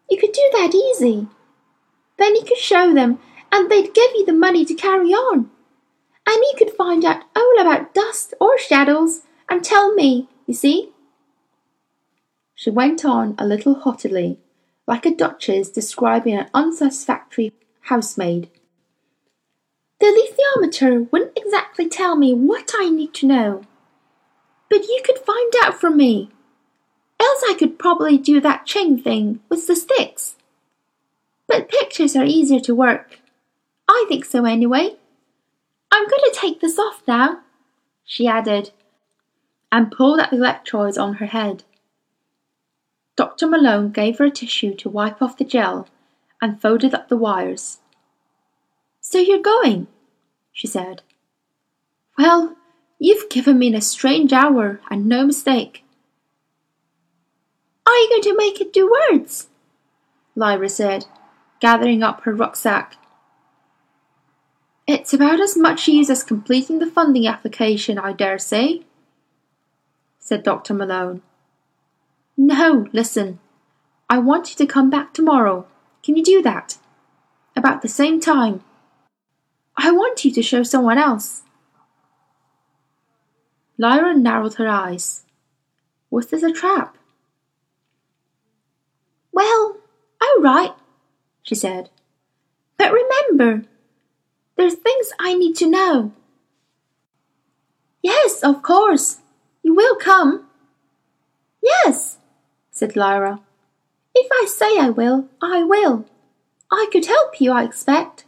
You 0.09 0.17
could 0.17 0.31
do 0.31 0.49
that 0.53 0.73
easy. 0.77 1.27
Then 2.17 2.37
you 2.37 2.45
could 2.45 2.57
show 2.57 2.95
them 2.95 3.19
and 3.51 3.69
they'd 3.69 3.93
give 3.93 4.13
you 4.15 4.25
the 4.25 4.33
money 4.33 4.65
to 4.65 4.75
carry 4.75 5.09
on. 5.09 5.51
And 6.25 6.37
you 6.37 6.55
could 6.57 6.71
find 6.71 7.05
out 7.05 7.25
all 7.35 7.61
about 7.61 7.95
dust 7.95 8.33
or 8.41 8.57
shadows 8.59 9.23
and 9.49 9.65
tell 9.65 9.93
me, 9.95 10.29
you 10.47 10.55
see? 10.55 10.93
She 12.55 12.71
went 12.71 13.05
on 13.05 13.35
a 13.39 13.47
little 13.47 13.75
haughtily, 13.75 14.39
like 14.87 15.05
a 15.05 15.15
duchess 15.15 15.69
describing 15.69 16.37
an 16.37 16.49
unsatisfactory 16.55 17.53
housemaid. 17.83 18.51
The 19.99 20.07
alethiometer 20.07 21.11
wouldn't 21.11 21.37
exactly 21.37 21.89
tell 21.89 22.15
me 22.15 22.35
what 22.35 22.73
I 22.79 22.89
need 22.89 23.13
to 23.15 23.27
know. 23.27 23.63
But 24.69 24.83
you 24.83 25.01
could 25.05 25.19
find 25.19 25.53
out 25.63 25.81
from 25.81 25.97
me. 25.97 26.31
Else 27.19 27.43
I 27.49 27.55
could 27.59 27.79
probably 27.79 28.19
do 28.19 28.41
that 28.41 28.67
Ching 28.67 28.99
thing 28.99 29.41
with 29.49 29.67
the 29.67 29.77
sticks. 29.77 30.37
But 31.47 31.69
pictures 31.69 32.17
are 32.17 32.25
easier 32.25 32.61
to 32.61 32.75
work. 32.75 33.21
I 33.89 34.05
think 34.09 34.25
so 34.25 34.45
anyway. 34.45 34.97
I'm 35.93 36.09
going 36.09 36.23
to 36.25 36.39
take 36.39 36.61
this 36.61 36.79
off 36.79 37.03
now, 37.07 37.41
she 38.05 38.27
added, 38.27 38.73
and 39.71 39.91
pulled 39.91 40.21
at 40.21 40.31
the 40.31 40.37
electrodes 40.37 40.99
on 40.99 41.15
her 41.15 41.27
head. 41.27 41.65
Dr. 43.17 43.47
Malone 43.47 43.91
gave 43.91 44.19
her 44.19 44.27
a 44.27 44.31
tissue 44.31 44.75
to 44.75 44.91
wipe 44.91 45.23
off 45.23 45.39
the 45.39 45.45
gel 45.45 45.89
and 46.43 46.61
folded 46.61 46.95
up 46.95 47.09
the 47.09 47.17
wires. 47.17 47.79
So 49.01 49.19
you're 49.19 49.41
going, 49.41 49.87
she 50.53 50.67
said. 50.67 51.03
Well, 52.19 52.57
you've 52.99 53.29
given 53.29 53.59
me 53.59 53.75
a 53.75 53.81
strange 53.81 54.33
hour 54.33 54.81
and 54.91 55.07
no 55.07 55.27
mistake. 55.27 55.85
Are 57.87 57.95
you 57.95 58.09
going 58.09 58.23
to 58.23 58.37
make 58.37 58.61
it 58.61 58.73
do 58.73 58.91
words? 59.11 59.49
Lyra 60.35 60.69
said, 60.69 61.07
gathering 61.61 62.03
up 62.03 62.23
her 62.23 62.35
rucksack. 62.35 62.97
It's 64.87 65.13
about 65.13 65.41
as 65.41 65.57
much 65.57 65.89
use 65.89 66.11
as 66.11 66.23
completing 66.23 66.79
the 66.79 66.87
funding 66.87 67.27
application, 67.27 67.99
I 67.99 68.13
dare 68.13 68.39
say, 68.39 68.83
said 70.19 70.43
Dr. 70.43 70.75
Malone. 70.75 71.23
No, 72.37 72.87
listen. 72.93 73.39
I 74.09 74.19
want 74.19 74.51
you 74.51 74.57
to 74.57 74.73
come 74.73 74.91
back 74.91 75.13
tomorrow. 75.13 75.67
Can 76.03 76.17
you 76.17 76.23
do 76.23 76.43
that? 76.43 76.77
About 77.57 77.83
the 77.83 77.89
same 77.89 78.21
time. 78.21 78.63
I 79.77 79.91
want 79.91 80.25
you 80.25 80.31
to 80.33 80.43
show 80.43 80.63
someone 80.63 80.99
else. 80.99 81.43
Lyra 83.79 84.15
narrowed 84.15 84.55
her 84.55 84.69
eyes. 84.69 85.25
Was 86.11 86.29
this 86.29 86.43
a 86.43 86.53
trap? 86.53 86.97
Well, 89.33 89.77
all 90.23 90.41
right, 90.43 90.73
she 91.43 91.55
said. 91.55 91.91
But 92.79 92.93
remember, 92.93 93.67
there's 94.57 94.75
things 94.75 95.13
I 95.19 95.35
need 95.35 95.57
to 95.57 95.71
know. 95.71 96.13
Yes, 98.03 98.43
of 98.43 98.63
course. 98.63 99.19
You 99.63 99.75
will 99.75 99.97
come. 99.97 100.47
Yes, 101.63 102.19
said 102.71 102.95
Lyra. 102.95 103.41
If 104.15 104.29
I 104.31 104.47
say 104.47 104.79
I 104.79 104.91
will, 104.91 105.29
I 105.43 105.65
will. 105.65 106.07
I 106.71 106.89
could 106.93 107.07
help 107.07 107.41
you, 107.41 107.53
I 107.53 107.65
expect. 107.65 108.25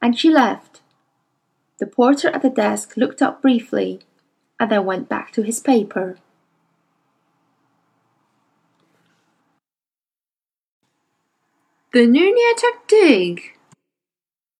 And 0.00 0.18
she 0.18 0.30
left. 0.30 0.81
The 1.82 1.88
porter 1.88 2.28
at 2.28 2.42
the 2.42 2.48
desk 2.48 2.96
looked 2.96 3.20
up 3.20 3.42
briefly 3.42 4.02
and 4.60 4.70
then 4.70 4.84
went 4.84 5.08
back 5.08 5.32
to 5.32 5.42
his 5.42 5.58
paper. 5.58 6.16
The 11.92 12.06
Nunatak 12.06 12.86
dig, 12.86 13.58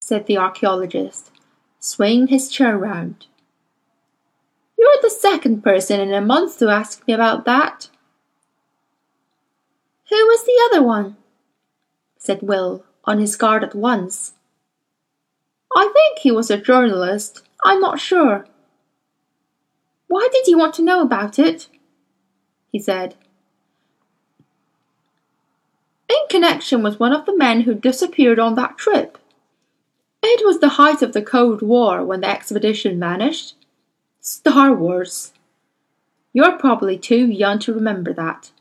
said 0.00 0.26
the 0.26 0.36
archaeologist, 0.36 1.30
swaying 1.78 2.26
his 2.26 2.50
chair 2.50 2.76
round. 2.76 3.26
You're 4.76 5.00
the 5.00 5.08
second 5.08 5.62
person 5.62 6.00
in 6.00 6.12
a 6.12 6.20
month 6.20 6.58
to 6.58 6.70
ask 6.70 7.06
me 7.06 7.14
about 7.14 7.44
that. 7.44 7.88
Who 10.08 10.16
was 10.16 10.44
the 10.44 10.60
other 10.66 10.84
one? 10.84 11.16
said 12.18 12.42
Will, 12.42 12.84
on 13.04 13.20
his 13.20 13.36
guard 13.36 13.62
at 13.62 13.76
once. 13.76 14.34
I 15.74 15.90
think 15.92 16.18
he 16.18 16.30
was 16.30 16.50
a 16.50 16.56
journalist. 16.56 17.42
I'm 17.64 17.80
not 17.80 18.00
sure. 18.00 18.46
Why 20.08 20.28
did 20.32 20.46
you 20.46 20.58
want 20.58 20.74
to 20.74 20.82
know 20.82 21.00
about 21.00 21.38
it? 21.38 21.68
he 22.70 22.78
said. 22.78 23.14
In 26.08 26.16
connection 26.28 26.82
with 26.82 27.00
one 27.00 27.12
of 27.12 27.24
the 27.24 27.36
men 27.36 27.62
who 27.62 27.74
disappeared 27.74 28.38
on 28.38 28.54
that 28.56 28.76
trip. 28.76 29.18
It 30.22 30.44
was 30.44 30.60
the 30.60 30.70
height 30.70 31.02
of 31.02 31.12
the 31.12 31.22
Cold 31.22 31.62
War 31.62 32.04
when 32.04 32.20
the 32.20 32.28
expedition 32.28 33.00
vanished. 33.00 33.56
Star 34.20 34.74
Wars. 34.74 35.32
You're 36.32 36.58
probably 36.58 36.98
too 36.98 37.26
young 37.26 37.58
to 37.60 37.74
remember 37.74 38.12
that. 38.12 38.52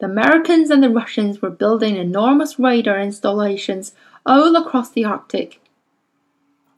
The 0.00 0.06
Americans 0.06 0.70
and 0.70 0.82
the 0.82 0.90
Russians 0.90 1.40
were 1.40 1.50
building 1.50 1.96
enormous 1.96 2.58
radar 2.58 2.98
installations 2.98 3.94
all 4.24 4.56
across 4.56 4.90
the 4.90 5.04
Arctic. 5.04 5.60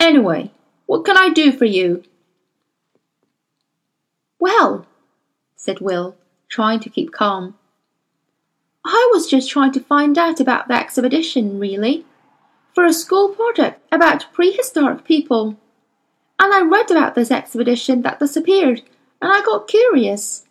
Anyway, 0.03 0.51
what 0.87 1.05
can 1.05 1.17
I 1.17 1.29
do 1.29 1.53
for 1.53 1.65
you? 1.65 2.03
Well, 4.41 4.85
said 5.55 5.81
Will, 5.81 6.17
trying 6.49 6.81
to 6.81 6.91
keep 6.91 7.13
calm. 7.13 7.55
I 8.85 9.09
was 9.13 9.31
just 9.31 9.49
trying 9.49 9.73
to 9.73 9.81
find 9.81 10.19
out 10.19 10.41
about 10.41 10.67
the 10.67 10.75
expedition, 10.75 11.61
really, 11.61 12.05
for 12.75 12.85
a 12.85 12.93
school 12.93 13.29
project 13.29 13.81
about 13.93 14.27
prehistoric 14.33 15.05
people 15.05 15.57
and 16.43 16.53
I 16.53 16.61
read 16.61 16.91
about 16.91 17.15
this 17.15 17.31
expedition 17.31 18.03
that 18.03 18.19
disappeared, 18.19 18.83
and 19.21 19.33
I 19.33 19.43
got 19.43 19.69
curious. 19.69 20.45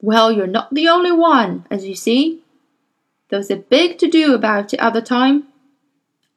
Well, 0.00 0.32
you're 0.32 0.46
not 0.46 0.72
the 0.72 0.88
only 0.88 1.12
one, 1.12 1.66
as 1.70 1.84
you 1.84 1.94
see. 1.94 2.42
There 3.28 3.38
was 3.38 3.50
a 3.50 3.56
big 3.56 3.98
to 3.98 4.08
do 4.08 4.34
about 4.34 4.72
it 4.72 4.80
at 4.80 4.94
the 4.94 5.02
time. 5.02 5.48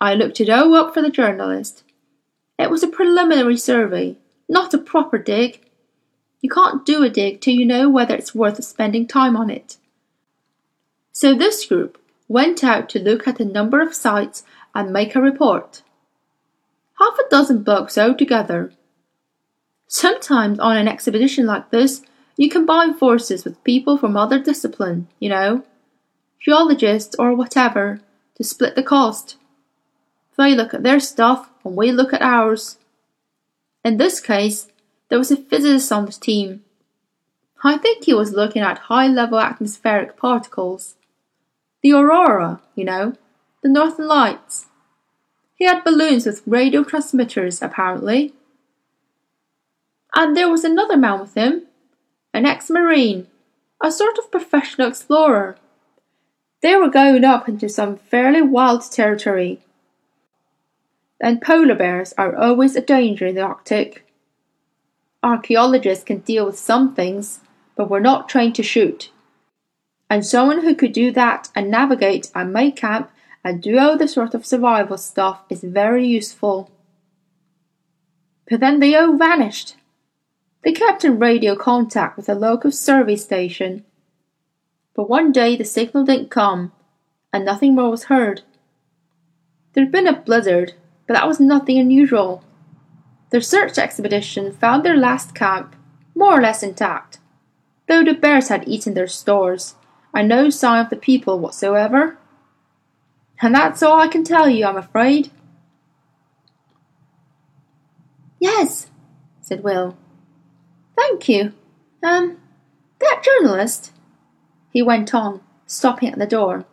I 0.02 0.16
looked 0.16 0.40
it 0.40 0.50
all 0.50 0.76
up 0.76 0.94
for 0.94 1.02
the 1.02 1.10
journalist. 1.10 1.84
It 2.58 2.70
was 2.70 2.84
a 2.84 2.88
preliminary 2.88 3.58
survey, 3.58 4.18
not 4.48 4.74
a 4.74 4.78
proper 4.78 5.18
dig. 5.18 5.62
You 6.42 6.50
can't 6.50 6.86
do 6.86 7.04
a 7.04 7.10
dig 7.10 7.42
till 7.42 7.54
you 7.54 7.66
know 7.66 7.90
whether 7.90 8.16
it's 8.16 8.36
worth 8.36 8.64
spending 8.64 9.08
time 9.08 9.36
on 9.36 9.50
it. 9.50 9.78
So 11.12 11.34
this 11.34 11.66
group 11.66 12.02
went 12.28 12.64
out 12.64 12.90
to 12.90 13.00
look 13.00 13.28
at 13.28 13.40
a 13.40 13.46
number 13.46 13.82
of 13.82 13.94
sites 13.94 14.44
and 14.74 14.94
make 14.94 15.16
a 15.16 15.22
report 15.22 15.84
half 17.00 17.18
a 17.18 17.30
dozen 17.30 17.64
books 17.64 17.98
altogether. 17.98 18.72
Sometimes 19.88 20.60
on 20.60 20.78
an 20.78 20.88
expedition 20.88 21.46
like 21.46 21.72
this, 21.72 22.04
you 22.36 22.50
combine 22.50 22.94
forces 22.94 23.44
with 23.44 23.64
people 23.64 23.98
from 23.98 24.16
other 24.16 24.40
discipline, 24.40 25.08
you 25.20 25.30
know, 25.30 25.64
geologists 26.40 27.16
or 27.18 27.34
whatever, 27.34 28.02
to 28.36 28.44
split 28.44 28.76
the 28.76 28.84
cost. 28.84 29.38
They 30.40 30.56
look 30.56 30.74
at 30.74 30.84
their 30.84 31.02
stuff 31.02 31.50
and 31.66 31.76
we 31.76 31.92
look 31.92 32.14
at 32.14 32.22
ours. 32.22 32.78
In 33.84 33.98
this 33.98 34.22
case, 34.22 34.70
there 35.10 35.20
was 35.20 35.32
a 35.32 35.36
physicist 35.36 35.92
on 35.92 36.06
the 36.06 36.14
team. 36.14 36.64
I 37.62 37.78
think 37.78 38.06
he 38.06 38.14
was 38.14 38.32
looking 38.32 38.62
at 38.62 38.88
high 38.88 39.08
level 39.08 39.38
atmospheric 39.38 40.16
particles. 40.16 40.96
The 41.84 41.92
aurora, 41.92 42.62
you 42.74 42.86
know, 42.86 43.16
the 43.64 43.68
northern 43.68 44.08
lights. 44.08 44.68
He 45.56 45.66
had 45.66 45.84
balloons 45.84 46.26
with 46.26 46.48
radio 46.48 46.86
transmitters, 46.86 47.62
apparently. 47.62 48.34
And 50.16 50.38
there 50.38 50.50
was 50.50 50.64
another 50.64 50.96
man 50.96 51.20
with 51.20 51.34
him, 51.34 51.64
an 52.34 52.46
ex-marine, 52.46 53.28
a 53.84 53.92
sort 53.92 54.18
of 54.18 54.32
professional 54.32 54.88
explorer. 54.88 55.58
They 56.62 56.78
were 56.78 56.90
going 56.90 57.26
up 57.26 57.50
into 57.50 57.68
some 57.68 57.98
fairly 57.98 58.42
wild 58.42 58.90
territory. 58.90 59.60
And 61.22 61.42
polar 61.42 61.76
bears 61.76 62.14
are 62.18 62.36
always 62.36 62.76
a 62.76 62.82
danger 62.82 63.28
in 63.28 63.36
the 63.36 63.42
Arctic. 63.42 64.06
Archaeologists 65.22 66.04
can 66.04 66.20
deal 66.20 66.46
with 66.46 66.58
some 66.58 66.96
things, 66.96 67.40
but 67.76 67.90
we're 67.90 68.00
not 68.00 68.30
trained 68.30 68.56
to 68.56 68.64
shoot. 68.64 69.12
And 70.10 70.26
someone 70.26 70.62
who 70.62 70.74
could 70.74 70.94
do 70.94 71.12
that 71.12 71.50
and 71.56 71.70
navigate 71.70 72.32
and 72.34 72.54
make 72.54 72.78
camp 72.78 73.12
and 73.44 73.62
do 73.62 73.78
all 73.78 73.98
the 73.98 74.08
sort 74.08 74.34
of 74.34 74.46
survival 74.46 74.98
stuff 74.98 75.44
is 75.50 75.62
very 75.62 76.08
useful. 76.08 76.72
But 78.50 78.60
then 78.60 78.80
they 78.80 78.96
all 78.96 79.18
vanished. 79.18 79.76
They 80.64 80.72
kept 80.72 81.06
in 81.06 81.20
radio 81.20 81.56
contact 81.56 82.18
with 82.18 82.28
a 82.28 82.36
local 82.36 82.72
survey 82.72 83.16
station. 83.16 83.86
But 84.96 85.10
one 85.10 85.32
day 85.32 85.56
the 85.56 85.64
signal 85.64 86.06
didn't 86.06 86.32
come, 86.32 86.72
and 87.32 87.46
nothing 87.46 87.76
more 87.76 87.92
was 87.92 88.06
heard. 88.06 88.42
There'd 89.74 89.92
been 89.92 90.08
a 90.08 90.20
blizzard, 90.20 90.74
but 91.10 91.16
that 91.16 91.28
was 91.28 91.40
nothing 91.40 91.80
unusual. 91.80 92.44
The 93.32 93.42
search 93.42 93.80
expedition 93.80 94.52
found 94.52 94.86
their 94.86 94.96
last 94.96 95.34
camp 95.34 95.76
more 96.14 96.38
or 96.38 96.42
less 96.42 96.62
intact, 96.62 97.18
though 97.88 98.04
the 98.04 98.14
bears 98.14 98.50
had 98.50 98.68
eaten 98.68 98.94
their 98.94 99.08
stores, 99.08 99.74
and 100.14 100.30
no 100.30 100.52
sign 100.52 100.86
of 100.86 100.92
the 100.92 100.96
people 100.96 101.40
whatsoever. 101.40 102.20
And 103.42 103.56
that's 103.56 103.82
all 103.82 104.00
I 104.00 104.08
can 104.08 104.24
tell 104.24 104.48
you, 104.48 104.66
I'm 104.66 104.78
afraid. 104.78 105.32
Yes, 108.40 108.92
said 109.42 109.64
Will. 109.64 109.98
Thank 110.96 111.28
you. 111.28 111.54
Um, 112.04 112.38
that 113.00 113.24
journalist, 113.26 113.94
he 114.70 114.84
went 114.84 115.16
on, 115.16 115.42
stopping 115.66 116.10
at 116.10 116.20
the 116.20 116.28
door. 116.28 116.66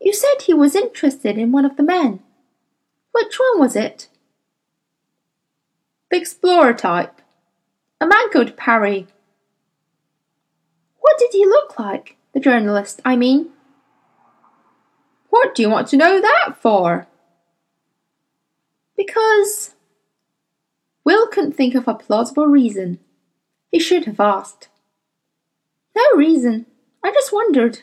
You 0.00 0.14
said 0.14 0.40
he 0.40 0.54
was 0.54 0.74
interested 0.74 1.36
in 1.36 1.52
one 1.52 1.66
of 1.66 1.76
the 1.76 1.82
men. 1.82 2.20
Which 3.14 3.38
one 3.38 3.60
was 3.60 3.76
it? 3.76 4.08
The 6.10 6.16
explorer 6.16 6.74
type. 6.74 7.22
A 8.00 8.08
man 8.08 8.28
called 8.32 8.56
Parry. 8.56 9.06
What 10.98 11.16
did 11.20 11.30
he 11.30 11.46
look 11.46 11.78
like? 11.78 12.16
The 12.32 12.40
journalist, 12.40 13.00
I 13.04 13.14
mean. 13.14 13.50
What 15.30 15.54
do 15.54 15.62
you 15.62 15.70
want 15.70 15.86
to 15.88 15.96
know 15.96 16.20
that 16.20 16.56
for? 16.60 17.06
Because. 18.96 19.76
Will 21.04 21.28
couldn't 21.28 21.52
think 21.52 21.76
of 21.76 21.86
a 21.86 21.94
plausible 21.94 22.48
reason. 22.48 22.98
He 23.70 23.78
should 23.78 24.06
have 24.06 24.18
asked. 24.18 24.68
No 25.94 26.02
reason. 26.16 26.66
I 27.04 27.12
just 27.12 27.32
wondered. 27.32 27.82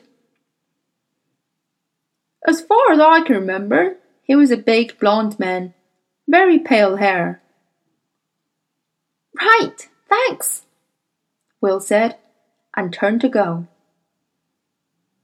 As 2.46 2.60
far 2.60 2.91
as 2.91 3.00
I 3.00 3.22
can 3.22 3.36
remember, 3.36 3.96
he 4.32 4.36
was 4.38 4.50
a 4.50 4.56
big 4.56 4.98
blond 4.98 5.38
man, 5.38 5.74
very 6.26 6.58
pale 6.58 6.96
hair. 6.96 7.41
Right, 9.38 9.89
thanks, 10.08 10.62
Will 11.60 11.82
said, 11.82 12.15
and 12.74 12.94
turned 12.94 13.20
to 13.20 13.28
go. 13.28 13.67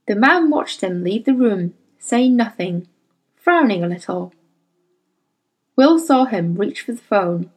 The 0.08 0.14
man 0.14 0.50
watched 0.50 0.82
him 0.82 1.02
leave 1.02 1.24
the 1.24 1.32
room, 1.32 1.72
saying 1.98 2.36
nothing, 2.36 2.86
frowning 3.34 3.82
a 3.82 3.88
little. 3.88 4.34
Will 5.74 5.98
saw 5.98 6.26
him 6.26 6.56
reach 6.56 6.82
for 6.82 6.92
the 6.92 6.98
phone 6.98 7.50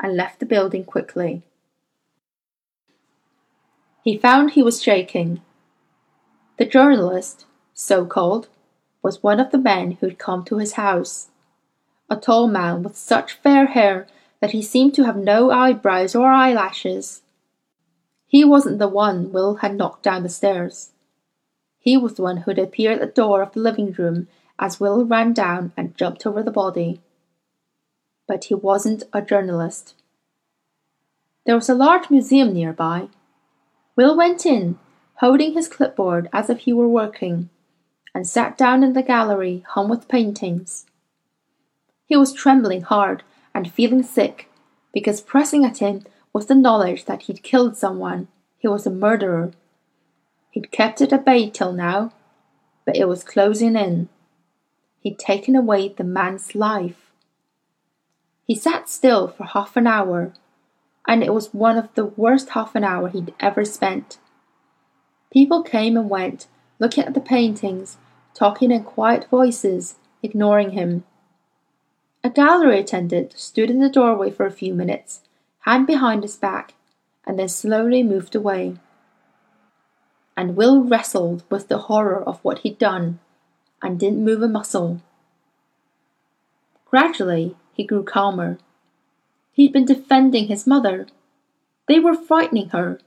and 0.00 0.16
left 0.16 0.40
the 0.40 0.46
building 0.46 0.84
quickly. 0.84 1.42
He 4.02 4.16
found 4.16 4.52
he 4.52 4.62
was 4.62 4.82
shaking. 4.82 5.42
The 6.56 6.64
journalist, 6.64 7.44
so 7.74 8.06
called, 8.06 8.48
was 9.04 9.22
one 9.22 9.38
of 9.38 9.50
the 9.50 9.58
men 9.58 9.92
who 9.92 10.06
had 10.08 10.18
come 10.18 10.42
to 10.46 10.56
his 10.56 10.72
house. 10.72 11.28
A 12.08 12.16
tall 12.16 12.48
man 12.48 12.82
with 12.82 12.96
such 12.96 13.34
fair 13.34 13.66
hair 13.66 14.06
that 14.40 14.52
he 14.52 14.62
seemed 14.62 14.94
to 14.94 15.04
have 15.04 15.16
no 15.16 15.50
eyebrows 15.50 16.14
or 16.14 16.32
eyelashes. 16.32 17.20
He 18.26 18.44
wasn't 18.44 18.78
the 18.78 18.88
one 18.88 19.30
Will 19.30 19.56
had 19.56 19.76
knocked 19.76 20.02
down 20.02 20.22
the 20.22 20.30
stairs. 20.30 20.92
He 21.78 21.98
was 21.98 22.14
the 22.14 22.22
one 22.22 22.38
who 22.38 22.50
had 22.50 22.58
appeared 22.58 22.94
at 22.94 23.00
the 23.00 23.22
door 23.22 23.42
of 23.42 23.52
the 23.52 23.60
living 23.60 23.92
room 23.92 24.26
as 24.58 24.80
Will 24.80 25.04
ran 25.04 25.34
down 25.34 25.72
and 25.76 25.96
jumped 25.98 26.26
over 26.26 26.42
the 26.42 26.50
body. 26.50 27.02
But 28.26 28.44
he 28.44 28.54
wasn't 28.54 29.02
a 29.12 29.20
journalist. 29.20 29.94
There 31.44 31.56
was 31.56 31.68
a 31.68 31.74
large 31.74 32.08
museum 32.08 32.54
nearby. 32.54 33.08
Will 33.96 34.16
went 34.16 34.46
in, 34.46 34.78
holding 35.16 35.52
his 35.52 35.68
clipboard 35.68 36.30
as 36.32 36.48
if 36.48 36.60
he 36.60 36.72
were 36.72 36.88
working, 36.88 37.50
and 38.14 38.26
sat 38.26 38.56
down 38.56 38.82
in 38.84 38.92
the 38.92 39.02
gallery 39.02 39.64
hung 39.70 39.88
with 39.88 40.08
paintings. 40.08 40.86
He 42.06 42.16
was 42.16 42.32
trembling 42.32 42.82
hard 42.82 43.22
and 43.54 43.70
feeling 43.70 44.02
sick, 44.02 44.50
because 44.92 45.20
pressing 45.20 45.64
at 45.64 45.78
him 45.78 46.04
was 46.32 46.46
the 46.46 46.54
knowledge 46.54 47.06
that 47.06 47.22
he'd 47.22 47.42
killed 47.42 47.76
someone. 47.76 48.28
He 48.58 48.68
was 48.68 48.86
a 48.86 48.90
murderer. 48.90 49.52
He'd 50.50 50.70
kept 50.70 51.00
it 51.00 51.12
at 51.12 51.24
bay 51.24 51.50
till 51.50 51.72
now, 51.72 52.12
but 52.84 52.96
it 52.96 53.08
was 53.08 53.24
closing 53.24 53.76
in. 53.76 54.08
He'd 55.00 55.18
taken 55.18 55.56
away 55.56 55.88
the 55.88 56.04
man's 56.04 56.54
life. 56.54 57.10
He 58.46 58.54
sat 58.54 58.88
still 58.88 59.28
for 59.28 59.44
half 59.44 59.76
an 59.76 59.86
hour, 59.86 60.32
and 61.06 61.22
it 61.22 61.34
was 61.34 61.52
one 61.52 61.76
of 61.76 61.88
the 61.94 62.04
worst 62.04 62.50
half 62.50 62.74
an 62.74 62.84
hour 62.84 63.08
he'd 63.08 63.34
ever 63.40 63.64
spent. 63.64 64.18
People 65.32 65.62
came 65.62 65.96
and 65.96 66.08
went, 66.08 66.46
looking 66.78 67.04
at 67.04 67.14
the 67.14 67.20
paintings, 67.20 67.96
talking 68.34 68.70
in 68.70 68.84
quiet 68.84 69.28
voices, 69.30 69.96
ignoring 70.22 70.70
him. 70.70 71.04
A 72.22 72.30
gallery 72.30 72.80
attendant 72.80 73.38
stood 73.38 73.70
in 73.70 73.80
the 73.80 73.88
doorway 73.88 74.30
for 74.30 74.46
a 74.46 74.50
few 74.50 74.74
minutes, 74.74 75.20
hand 75.60 75.86
behind 75.86 76.22
his 76.22 76.36
back, 76.36 76.74
and 77.26 77.38
then 77.38 77.48
slowly 77.48 78.02
moved 78.02 78.34
away. 78.34 78.76
And 80.36 80.56
Will 80.56 80.82
wrestled 80.82 81.44
with 81.50 81.68
the 81.68 81.78
horror 81.78 82.22
of 82.22 82.40
what 82.42 82.60
he'd 82.60 82.78
done 82.78 83.20
and 83.82 84.00
didn't 84.00 84.24
move 84.24 84.42
a 84.42 84.48
muscle. 84.48 85.00
Gradually, 86.86 87.56
he 87.74 87.84
grew 87.84 88.02
calmer. 88.02 88.58
He'd 89.52 89.72
been 89.72 89.84
defending 89.84 90.48
his 90.48 90.66
mother. 90.66 91.06
They 91.86 92.00
were 92.00 92.14
frightening 92.14 92.70
her. 92.70 93.00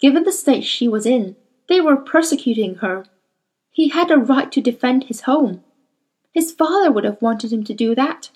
Given 0.00 0.24
the 0.24 0.32
state 0.32 0.64
she 0.64 0.88
was 0.88 1.06
in, 1.06 1.36
they 1.68 1.80
were 1.80 1.96
persecuting 1.96 2.76
her. 2.76 3.04
He 3.70 3.88
had 3.88 4.10
a 4.10 4.16
right 4.16 4.50
to 4.52 4.60
defend 4.60 5.04
his 5.04 5.22
home. 5.22 5.62
His 6.32 6.52
father 6.52 6.90
would 6.90 7.04
have 7.04 7.20
wanted 7.20 7.52
him 7.52 7.64
to 7.64 7.74
do 7.74 7.94
that. 7.94 8.30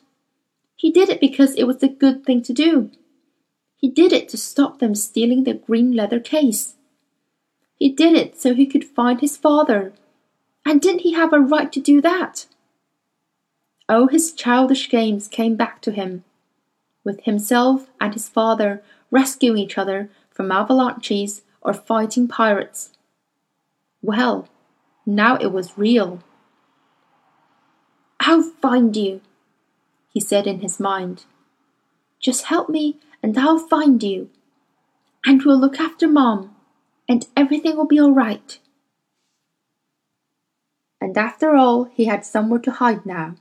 He 0.77 0.91
did 0.91 1.09
it 1.09 1.21
because 1.21 1.55
it 1.55 1.65
was 1.65 1.79
the 1.79 1.89
good 1.89 2.25
thing 2.25 2.43
to 2.43 2.53
do. 2.53 2.91
He 3.77 3.89
did 3.89 4.13
it 4.13 4.29
to 4.31 4.37
stop 4.37 4.79
them 4.79 4.95
stealing 4.95 5.45
the 5.45 5.55
green 5.55 5.93
leather 5.93 6.21
case. 6.21 6.75
He 7.77 7.91
did 7.91 8.15
it 8.15 8.39
so 8.39 8.55
he 8.55 8.67
could 8.67 8.85
find 8.85 9.21
his 9.21 9.37
father. 9.37 9.93
And 10.67 10.81
didn't 10.81 11.01
he 11.01 11.13
have 11.13 11.33
a 11.33 11.41
right 11.41 11.73
to 11.73 11.81
do 11.81 12.01
that? 12.03 12.47
Oh, 13.89 14.07
his 14.07 14.33
childish 14.33 14.89
games 14.89 15.29
came 15.29 15.57
back 15.57 15.81
to 15.83 15.91
him, 15.91 16.25
with 17.03 17.23
himself 17.25 17.89
and 18.01 18.13
his 18.13 18.29
father 18.29 18.83
rescuing 19.11 19.59
each 19.59 19.77
other 19.79 20.11
from 20.31 20.53
avalanches 20.53 21.43
or 21.61 21.73
fighting 21.73 22.29
pirates. 22.29 22.93
Well, 24.03 24.49
now 25.05 25.37
it 25.37 25.53
was 25.53 25.79
real. 25.79 26.23
I'll 28.21 28.43
find 28.43 28.97
you, 28.97 29.21
he 30.13 30.21
said 30.21 30.47
in 30.47 30.61
his 30.61 30.81
mind. 30.81 31.25
Just 32.21 32.45
help 32.45 32.69
me 32.69 32.99
and 33.23 33.37
I'll 33.39 33.59
find 33.59 34.03
you. 34.03 34.31
And 35.25 35.43
we'll 35.43 35.61
look 35.61 35.79
after 35.79 36.09
Mom, 36.09 36.55
and 37.09 37.27
everything 37.37 37.77
will 37.77 37.87
be 37.87 38.01
all 38.01 38.13
right. 38.13 38.59
And 41.01 41.17
after 41.17 41.55
all, 41.55 41.85
he 41.85 42.07
had 42.07 42.25
somewhere 42.25 42.61
to 42.61 42.71
hide 42.71 43.05
now. 43.05 43.37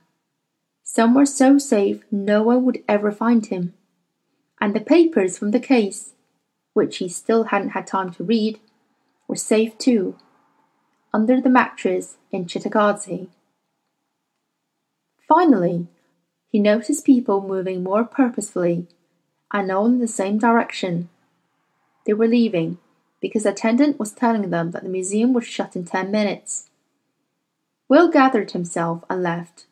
Somewhere 0.84 1.26
so 1.26 1.58
safe 1.58 2.04
no 2.12 2.43
one 2.43 2.65
would 2.65 2.84
ever 2.88 3.12
find 3.12 3.45
him. 3.45 3.74
And 4.60 4.74
the 4.74 4.82
papers 4.82 5.38
from 5.38 5.52
the 5.52 5.60
case, 5.60 6.13
which 6.74 6.98
he 6.98 7.08
still 7.08 7.45
hadn't 7.45 7.69
had 7.69 7.88
time 7.88 8.12
to 8.13 8.24
read, 8.24 8.60
were 9.28 9.36
safe 9.36 9.78
too, 9.78 10.15
under 11.13 11.41
the 11.41 11.50
mattress 11.50 12.17
in 12.32 12.45
Cittàgazze. 12.45 13.28
Finally, 15.28 15.88
he 16.52 16.60
noticed 16.60 17.06
people 17.06 17.41
moving 17.41 17.84
more 17.84 18.04
purposefully 18.04 18.88
and 19.52 19.72
all 19.72 19.86
in 19.86 20.00
the 20.00 20.08
same 20.08 20.38
direction. 20.38 21.10
They 22.06 22.13
were 22.13 22.28
leaving 22.28 22.78
because 23.22 23.43
the 23.43 23.52
attendant 23.52 24.00
was 24.00 24.12
telling 24.12 24.50
them 24.50 24.72
that 24.72 24.84
the 24.84 24.89
museum 24.89 25.34
would 25.34 25.45
shut 25.45 25.76
in 25.76 25.86
ten 25.86 26.10
minutes. 26.10 26.69
Will 27.88 28.10
gathered 28.10 28.52
himself 28.52 29.04
and 29.10 29.22
left. 29.22 29.65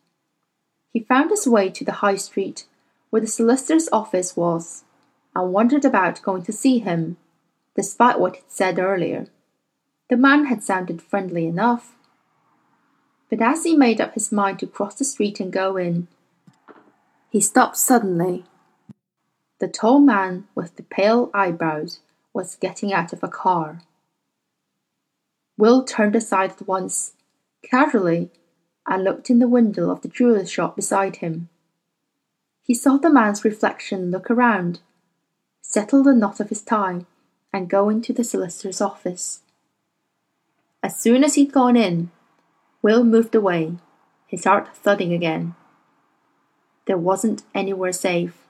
He 0.92 1.00
found 1.00 1.30
his 1.30 1.48
way 1.48 1.70
to 1.70 1.86
the 1.86 2.02
high 2.04 2.16
street 2.16 2.66
where 3.10 3.22
the 3.22 3.28
solicitor's 3.28 3.88
office 3.92 4.36
was 4.36 4.84
and 5.36 5.54
wondered 5.54 5.86
about 5.86 6.22
going 6.22 6.44
to 6.44 6.52
see 6.52 6.80
him, 6.80 7.18
despite 7.76 8.20
what 8.20 8.36
he'd 8.36 8.44
said 8.50 8.80
earlier. 8.80 9.28
The 10.10 10.18
man 10.18 10.46
had 10.46 10.64
sounded 10.64 11.02
friendly 11.02 11.46
enough. 11.48 11.96
But 13.30 13.42
as 13.42 13.64
he 13.64 13.76
made 13.76 14.00
up 14.00 14.14
his 14.14 14.32
mind 14.32 14.60
to 14.60 14.68
cross 14.68 14.96
the 14.96 15.04
street 15.04 15.40
and 15.40 15.52
go 15.52 15.76
in, 15.76 16.08
he 17.30 17.42
stopped 17.42 17.78
suddenly. 17.78 18.46
The 19.60 19.68
tall 19.68 20.00
man 20.00 20.48
with 20.56 20.76
the 20.76 20.84
pale 20.84 21.30
eyebrows 21.34 22.00
was 22.34 22.56
getting 22.56 22.94
out 22.94 23.12
of 23.12 23.24
a 23.24 23.28
car. 23.28 23.82
Will 25.58 25.84
turned 25.84 26.16
aside 26.16 26.52
at 26.52 26.68
once, 26.68 27.14
casually, 27.64 28.30
and 28.86 29.04
looked 29.04 29.30
in 29.30 29.40
the 29.40 29.48
window 29.48 29.90
of 29.90 30.02
the 30.02 30.08
jeweller's 30.08 30.52
shop 30.52 30.76
beside 30.76 31.18
him. 31.18 31.50
He 32.64 32.74
saw 32.74 32.98
the 32.98 33.10
man's 33.10 33.44
reflection 33.44 34.12
look 34.12 34.32
around, 34.32 34.80
settle 35.62 36.04
the 36.04 36.14
knot 36.14 36.40
of 36.40 36.50
his 36.50 36.62
tie, 36.62 37.06
and 37.52 37.70
go 37.70 37.90
into 37.90 38.14
the 38.14 38.24
solicitor's 38.24 38.80
office. 38.80 39.42
As 40.88 40.96
soon 40.96 41.26
as 41.26 41.36
he'd 41.36 41.52
gone 41.52 41.76
in, 41.76 42.12
Will 42.82 43.04
moved 43.04 43.36
away, 43.36 43.74
his 44.26 44.46
heart 44.46 44.74
thudding 44.74 45.12
again. 45.12 45.54
There 46.86 46.98
wasn't 46.98 47.44
anywhere 47.54 47.92
safe. 47.92 48.48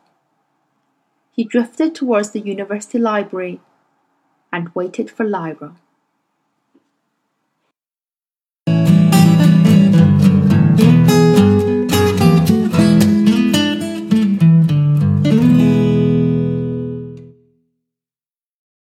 He 1.32 1.44
drifted 1.44 1.96
towards 1.96 2.30
the 2.30 2.40
university 2.40 3.00
library 3.00 3.60
and 4.54 4.70
waited 4.76 5.10
for 5.10 5.24
Lyra. 5.24 5.78